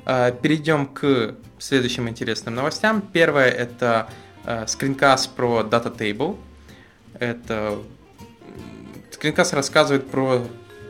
А, 0.05 0.29
перейдем 0.29 0.85
к 0.85 1.35
следующим 1.57 2.07
интересным 2.07 2.53
новостям. 2.53 3.01
Первое 3.01 3.49
это 3.49 4.07
а, 4.45 4.67
скринкаст 4.67 5.31
про 5.31 5.61
Data 5.61 5.95
Table. 5.95 6.37
Это 7.17 7.79
скринкаст 9.09 9.55
рассказывает 9.55 10.07
про 10.07 10.47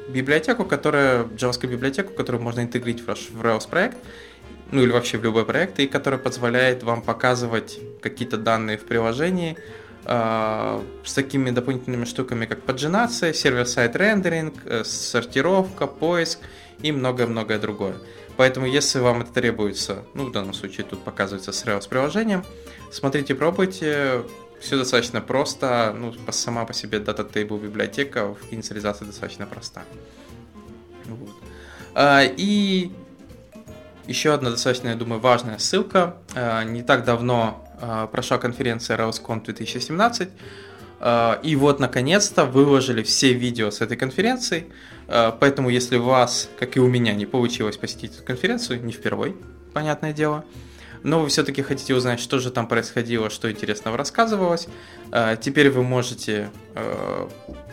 библиотеку, 0.09 0.65
которая, 0.65 1.23
JavaScript 1.23 1.67
библиотеку, 1.67 2.13
которую 2.13 2.43
можно 2.43 2.59
интегрировать 2.59 3.29
в 3.31 3.41
Rails 3.41 3.69
проект 3.69 3.97
ну 4.71 4.81
или 4.81 4.91
вообще 4.91 5.17
в 5.17 5.23
любой 5.23 5.45
проект, 5.45 5.79
и 5.79 5.87
который 5.87 6.19
позволяет 6.19 6.83
вам 6.83 7.01
показывать 7.01 7.79
какие-то 8.01 8.37
данные 8.37 8.77
в 8.77 8.85
приложении 8.85 9.57
э, 10.05 10.81
с 11.03 11.13
такими 11.13 11.51
дополнительными 11.51 12.05
штуками, 12.05 12.45
как 12.45 12.61
поджинация, 12.63 13.33
сервер-сайт 13.33 13.95
рендеринг, 13.95 14.55
э, 14.65 14.83
сортировка, 14.83 15.87
поиск 15.87 16.39
и 16.81 16.91
многое-многое 16.91 17.59
другое. 17.59 17.95
Поэтому, 18.35 18.67
если 18.67 18.99
вам 18.99 19.21
это 19.21 19.33
требуется, 19.33 20.03
ну, 20.13 20.25
в 20.25 20.31
данном 20.31 20.53
случае 20.53 20.85
тут 20.85 21.03
показывается 21.03 21.51
с 21.51 21.65
Rails 21.65 21.89
приложением, 21.89 22.43
смотрите, 22.91 23.33
пробуйте, 23.33 24.23
все 24.59 24.77
достаточно 24.77 25.21
просто, 25.21 25.95
ну, 25.97 26.13
сама 26.31 26.65
по 26.65 26.73
себе 26.73 26.99
Data 26.99 27.29
Table 27.29 27.59
библиотека 27.59 28.33
в 28.33 28.53
инициализации 28.53 29.05
достаточно 29.05 29.47
проста. 29.47 29.83
Вот. 31.05 31.33
А, 31.95 32.23
и 32.23 32.91
еще 34.07 34.33
одна 34.33 34.49
достаточно, 34.49 34.89
я 34.89 34.95
думаю, 34.95 35.19
важная 35.19 35.57
ссылка. 35.57 36.15
Э, 36.33 36.63
не 36.63 36.81
так 36.81 37.03
давно 37.03 37.67
э, 37.81 38.07
прошла 38.11 38.37
конференция 38.37 38.97
RailsCon 38.97 39.43
2017, 39.43 40.29
э, 40.99 41.39
и 41.43 41.55
вот, 41.55 41.79
наконец-то, 41.79 42.45
выложили 42.45 43.03
все 43.03 43.33
видео 43.33 43.71
с 43.71 43.81
этой 43.81 43.97
конференции. 43.97 44.67
Поэтому, 45.07 45.69
если 45.69 45.95
у 45.95 46.03
вас, 46.03 46.49
как 46.59 46.75
и 46.75 46.81
у 46.81 46.87
меня, 46.87 47.13
не 47.13 47.25
получилось 47.25 47.77
посетить 47.77 48.15
эту 48.15 48.23
конференцию, 48.25 48.83
не 48.83 48.91
впервой, 48.91 49.37
понятное 49.73 50.11
дело, 50.11 50.43
но 51.01 51.21
вы 51.21 51.29
все-таки 51.29 51.61
хотите 51.61 51.95
узнать, 51.95 52.19
что 52.19 52.39
же 52.39 52.51
там 52.51 52.67
происходило, 52.67 53.29
что 53.29 53.49
интересного 53.49 53.95
рассказывалось, 53.95 54.67
теперь 55.39 55.69
вы 55.69 55.83
можете 55.83 56.49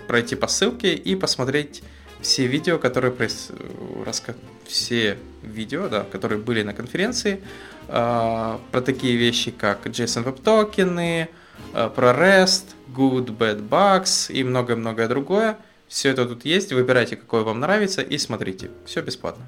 пройти 0.07 0.37
по 0.37 0.47
ссылке 0.47 0.95
и 0.95 1.17
посмотреть 1.17 1.83
все 2.25 2.47
видео, 2.47 2.79
которые 2.79 3.13
проис... 3.13 3.51
раска... 4.05 4.35
все 4.67 5.19
видео, 5.43 5.89
да, 5.89 6.05
которые 6.05 6.41
были 6.41 6.63
на 6.63 6.73
конференции, 6.73 7.41
э, 7.89 8.59
про 8.73 8.81
такие 8.81 9.17
вещи, 9.17 9.51
как 9.51 9.87
JSON 9.87 10.25
Web 10.25 10.43
токены, 10.43 11.29
э, 11.75 11.91
про 11.95 12.11
REST, 12.11 12.65
Good, 12.89 13.37
Bad 13.37 13.69
Bugs 13.69 14.33
и 14.33 14.43
многое-многое 14.43 15.07
другое. 15.07 15.59
Все 15.87 16.09
это 16.09 16.25
тут 16.25 16.45
есть, 16.47 16.73
выбирайте, 16.73 17.17
какое 17.17 17.43
вам 17.43 17.61
нравится 17.61 18.01
и 18.01 18.17
смотрите. 18.19 18.71
Все 18.87 19.03
бесплатно. 19.03 19.45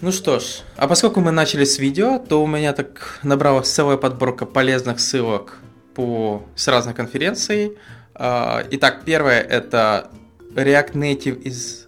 Ну 0.00 0.12
что 0.12 0.38
ж, 0.38 0.60
а 0.76 0.86
поскольку 0.86 1.20
мы 1.20 1.32
начали 1.32 1.64
с 1.64 1.80
видео, 1.80 2.20
то 2.20 2.40
у 2.40 2.46
меня 2.46 2.72
так 2.72 3.18
набралась 3.24 3.68
целая 3.68 3.96
подборка 3.96 4.46
полезных 4.46 5.00
ссылок 5.00 5.58
по, 5.94 6.46
с 6.54 6.68
разных 6.68 6.94
конференций. 6.94 7.76
А, 8.18 8.64
итак, 8.70 9.02
первое 9.04 9.40
это 9.40 10.10
React 10.54 10.92
Native 10.94 11.42
is 11.42 11.86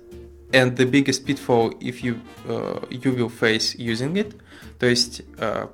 and 0.52 0.76
the 0.76 0.88
biggest 0.88 1.26
pitfall 1.26 1.76
if 1.80 2.02
you, 2.02 2.18
uh, 2.46 2.80
you 2.90 3.14
will 3.14 3.30
face 3.30 3.74
using 3.76 4.14
it. 4.14 4.34
То 4.78 4.86
есть 4.86 5.22
uh, 5.38 5.68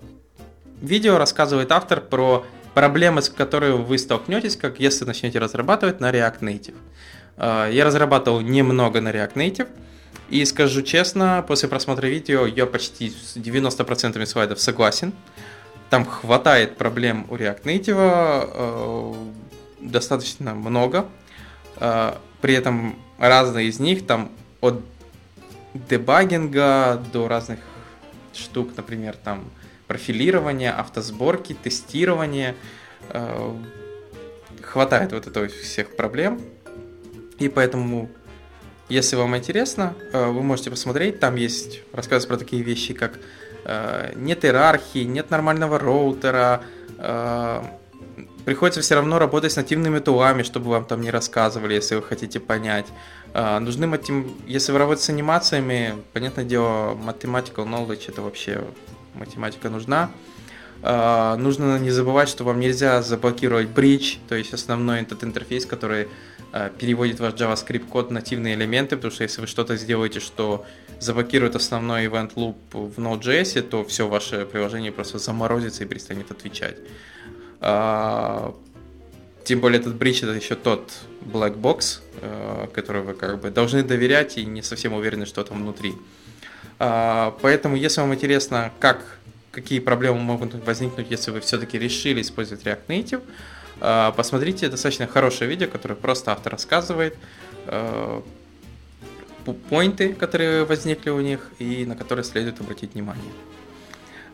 видео 0.80 1.18
рассказывает 1.18 1.72
автор 1.72 2.00
про 2.00 2.44
проблемы, 2.74 3.22
с 3.22 3.28
которыми 3.28 3.82
вы 3.82 3.98
столкнетесь, 3.98 4.56
как 4.56 4.80
если 4.80 5.04
начнете 5.04 5.38
разрабатывать 5.38 6.00
на 6.00 6.10
React 6.10 6.40
Native. 6.40 6.74
Uh, 7.36 7.72
я 7.72 7.84
разрабатывал 7.84 8.40
немного 8.40 9.00
на 9.00 9.10
React 9.10 9.34
Native, 9.34 9.68
и 10.30 10.44
скажу 10.44 10.82
честно, 10.82 11.44
после 11.46 11.68
просмотра 11.68 12.06
видео 12.06 12.46
я 12.46 12.66
почти 12.66 13.10
с 13.10 13.36
90% 13.36 14.24
слайдов 14.26 14.60
согласен. 14.60 15.12
Там 15.88 16.04
хватает 16.04 16.76
проблем 16.76 17.26
у 17.30 17.36
React 17.36 17.62
Native, 17.62 19.32
достаточно 19.90 20.54
много. 20.54 21.06
При 22.40 22.54
этом 22.54 22.96
разные 23.18 23.68
из 23.68 23.80
них 23.80 24.06
там 24.06 24.30
от 24.60 24.80
дебагинга 25.74 27.02
до 27.12 27.28
разных 27.28 27.60
штук, 28.34 28.70
например, 28.76 29.16
там 29.16 29.44
профилирования, 29.86 30.72
автосборки, 30.72 31.54
тестирования. 31.54 32.54
Э, 33.10 33.54
хватает 34.62 35.12
вот 35.12 35.26
этого 35.26 35.48
всех 35.48 35.96
проблем. 35.96 36.40
И 37.38 37.48
поэтому, 37.48 38.10
если 38.88 39.16
вам 39.16 39.36
интересно, 39.36 39.94
э, 40.12 40.26
вы 40.26 40.42
можете 40.42 40.70
посмотреть. 40.70 41.20
Там 41.20 41.36
есть 41.36 41.80
рассказ 41.92 42.26
про 42.26 42.36
такие 42.36 42.62
вещи, 42.62 42.94
как 42.94 43.18
нет 44.14 44.44
иерархии, 44.44 45.02
нет 45.02 45.30
нормального 45.30 45.76
роутера, 45.76 46.62
приходится 48.44 48.80
все 48.80 48.94
равно 48.94 49.18
работать 49.18 49.52
с 49.52 49.56
нативными 49.56 49.98
тулами, 49.98 50.42
чтобы 50.42 50.70
вам 50.70 50.84
там 50.84 51.00
не 51.00 51.10
рассказывали, 51.10 51.74
если 51.74 51.96
вы 51.96 52.02
хотите 52.02 52.40
понять. 52.40 52.86
Uh, 53.34 53.58
нужны 53.58 53.86
матем... 53.86 54.32
Если 54.46 54.72
вы 54.72 54.78
работаете 54.78 55.06
с 55.06 55.10
анимациями, 55.10 55.94
понятное 56.12 56.44
дело, 56.44 56.94
mathematical 56.94 57.66
knowledge 57.66 58.04
это 58.08 58.22
вообще 58.22 58.64
математика 59.14 59.68
нужна. 59.68 60.10
А, 60.82 61.36
нужно 61.36 61.78
не 61.78 61.90
забывать, 61.90 62.28
что 62.28 62.44
вам 62.44 62.60
нельзя 62.60 63.02
заблокировать 63.02 63.68
bridge, 63.68 64.18
то 64.28 64.34
есть 64.34 64.52
основной 64.52 65.00
этот 65.00 65.24
интерфейс, 65.24 65.66
который 65.66 66.08
а, 66.52 66.70
переводит 66.70 67.18
ваш 67.18 67.34
JavaScript 67.34 67.86
код 67.88 68.08
в 68.08 68.12
нативные 68.12 68.54
элементы, 68.54 68.96
потому 68.96 69.12
что 69.12 69.22
если 69.22 69.40
вы 69.40 69.46
что-то 69.46 69.76
сделаете, 69.76 70.20
что 70.20 70.64
заблокирует 71.00 71.56
основной 71.56 72.06
event 72.06 72.34
loop 72.34 72.56
в 72.72 72.98
Node.js, 72.98 73.62
то 73.62 73.84
все 73.84 74.06
ваше 74.06 74.46
приложение 74.46 74.92
просто 74.92 75.18
заморозится 75.18 75.84
и 75.84 75.86
перестанет 75.86 76.30
отвечать. 76.30 76.76
А, 77.68 78.54
тем 79.44 79.60
более 79.60 79.80
этот 79.80 79.96
бридж 79.96 80.22
это 80.22 80.32
еще 80.32 80.54
тот 80.54 80.92
black 81.20 81.60
box, 81.60 82.00
который 82.72 83.02
вы 83.02 83.14
как 83.14 83.40
бы 83.40 83.50
должны 83.50 83.82
доверять 83.82 84.38
и 84.38 84.44
не 84.44 84.62
совсем 84.62 84.92
уверены, 84.92 85.26
что 85.26 85.44
там 85.44 85.62
внутри. 85.62 85.94
Поэтому, 86.78 87.76
если 87.76 88.00
вам 88.00 88.14
интересно, 88.14 88.72
как 88.80 89.18
какие 89.56 89.80
проблемы 89.80 90.20
могут 90.20 90.54
возникнуть, 90.66 91.06
если 91.10 91.30
вы 91.30 91.40
все-таки 91.40 91.78
решили 91.78 92.20
использовать 92.20 92.62
React 92.64 92.86
Native. 92.88 93.22
А, 93.80 94.12
посмотрите 94.12 94.68
достаточно 94.68 95.06
хорошее 95.06 95.48
видео, 95.48 95.66
которое 95.66 95.94
просто 95.94 96.32
автор 96.32 96.52
рассказывает 96.52 97.16
а, 97.66 98.22
поинты, 99.70 100.12
которые 100.12 100.64
возникли 100.64 101.08
у 101.08 101.20
них 101.20 101.50
и 101.58 101.86
на 101.86 101.96
которые 101.96 102.24
следует 102.24 102.60
обратить 102.60 102.92
внимание. 102.92 103.32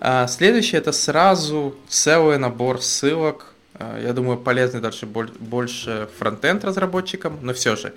А, 0.04 0.26
следующее 0.26 0.80
это 0.80 0.90
сразу 0.90 1.76
целый 1.88 2.36
набор 2.36 2.82
ссылок. 2.82 3.54
Я 3.78 4.12
думаю, 4.12 4.36
полезный 4.36 4.80
дальше 4.80 5.06
больше 5.06 6.08
фронтенд 6.18 6.64
разработчикам, 6.64 7.38
но 7.40 7.54
все 7.54 7.76
же. 7.76 7.94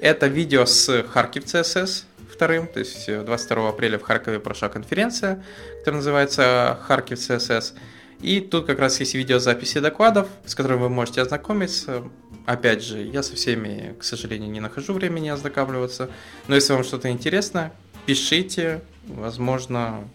Это 0.00 0.28
видео 0.28 0.64
с 0.64 0.88
Kharkiv 0.88 1.44
CSS, 1.44 2.04
вторым, 2.32 2.66
то 2.66 2.78
есть 2.78 3.06
22 3.06 3.68
апреля 3.68 3.98
в 3.98 4.02
Харькове 4.02 4.40
прошла 4.40 4.70
конференция, 4.70 5.44
которая 5.80 5.98
называется 5.98 6.78
Харьков 6.86 7.18
CSS. 7.18 7.74
И 8.22 8.40
тут 8.40 8.66
как 8.66 8.78
раз 8.78 8.98
есть 9.00 9.12
видеозаписи 9.14 9.78
докладов, 9.80 10.28
с 10.46 10.54
которыми 10.54 10.80
вы 10.80 10.88
можете 10.88 11.20
ознакомиться. 11.20 12.02
Опять 12.46 12.82
же, 12.82 13.02
я 13.02 13.22
со 13.22 13.36
всеми, 13.36 13.94
к 13.98 14.04
сожалению, 14.04 14.50
не 14.50 14.60
нахожу 14.60 14.94
времени 14.94 15.28
ознакомливаться. 15.28 16.08
Но 16.48 16.54
если 16.54 16.72
вам 16.72 16.82
что-то 16.82 17.10
интересно, 17.10 17.72
пишите. 18.06 18.80
Возможно, 19.04 20.08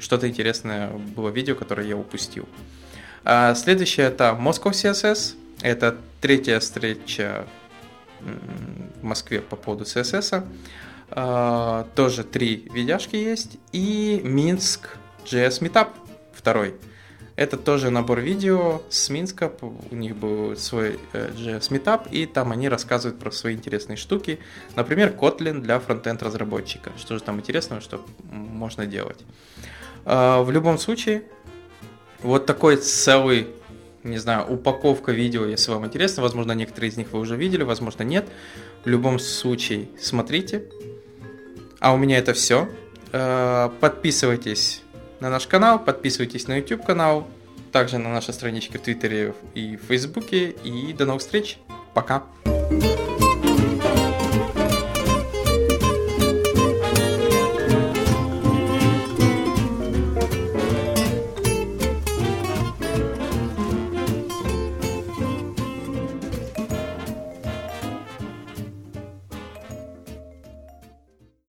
что-то 0.00 0.28
интересное 0.28 0.90
было 0.90 1.28
видео, 1.28 1.54
которое 1.54 1.86
я 1.86 1.96
упустил. 1.96 2.48
А 3.24 3.54
следующее 3.54 4.06
это 4.06 4.36
Moscow 4.38 4.70
CSS. 4.72 5.36
Это 5.62 5.96
третья 6.20 6.58
встреча 6.58 7.46
в 8.20 9.04
Москве 9.04 9.40
по 9.40 9.56
поводу 9.56 9.84
CSS. 9.84 10.44
А, 11.10 11.86
тоже 11.94 12.24
три 12.24 12.68
видяшки 12.72 13.16
есть. 13.16 13.58
И 13.72 14.20
Минск 14.24 14.96
JS 15.24 15.60
Meetup 15.60 15.88
второй. 16.32 16.74
Это 17.36 17.56
тоже 17.56 17.88
набор 17.88 18.20
видео 18.20 18.82
с 18.90 19.08
Минска. 19.08 19.50
У 19.90 19.94
них 19.94 20.14
был 20.14 20.56
свой 20.56 20.98
JS 21.12 21.72
э, 21.72 21.74
Meetup, 21.74 22.10
и 22.10 22.26
там 22.26 22.52
они 22.52 22.68
рассказывают 22.68 23.18
про 23.18 23.30
свои 23.30 23.54
интересные 23.54 23.96
штуки. 23.96 24.40
Например, 24.76 25.10
Kotlin 25.18 25.60
для 25.60 25.80
фронтенд 25.80 26.22
разработчика. 26.22 26.92
Что 26.98 27.16
же 27.16 27.22
там 27.22 27.38
интересного, 27.38 27.80
что 27.80 28.04
можно 28.30 28.84
делать. 28.84 29.18
А, 30.04 30.42
в 30.42 30.50
любом 30.50 30.78
случае, 30.78 31.22
вот 32.22 32.46
такой 32.46 32.76
целый 32.76 33.46
не 34.02 34.18
знаю, 34.18 34.46
упаковка 34.46 35.12
видео, 35.12 35.44
если 35.44 35.70
вам 35.70 35.86
интересно. 35.86 36.22
Возможно, 36.22 36.52
некоторые 36.52 36.90
из 36.90 36.96
них 36.96 37.12
вы 37.12 37.20
уже 37.20 37.36
видели, 37.36 37.62
возможно, 37.62 38.02
нет. 38.02 38.26
В 38.84 38.88
любом 38.88 39.18
случае, 39.18 39.88
смотрите, 40.00 40.64
а 41.80 41.92
у 41.92 41.98
меня 41.98 42.18
это 42.18 42.32
все. 42.32 42.68
Э, 43.12 43.70
подписывайтесь 43.80 44.82
на 45.20 45.28
наш 45.28 45.46
канал, 45.46 45.78
подписывайтесь 45.78 46.48
на 46.48 46.56
YouTube 46.58 46.84
канал, 46.84 47.28
также 47.72 47.98
на 47.98 48.10
наши 48.10 48.32
странички 48.32 48.78
в 48.78 48.80
Твиттере 48.80 49.34
и 49.54 49.76
Фейсбуке. 49.88 50.50
И 50.64 50.92
до 50.92 51.04
новых 51.04 51.20
встреч. 51.20 51.58
Пока. 51.92 52.22
thank 52.44 52.82
you 52.82 53.09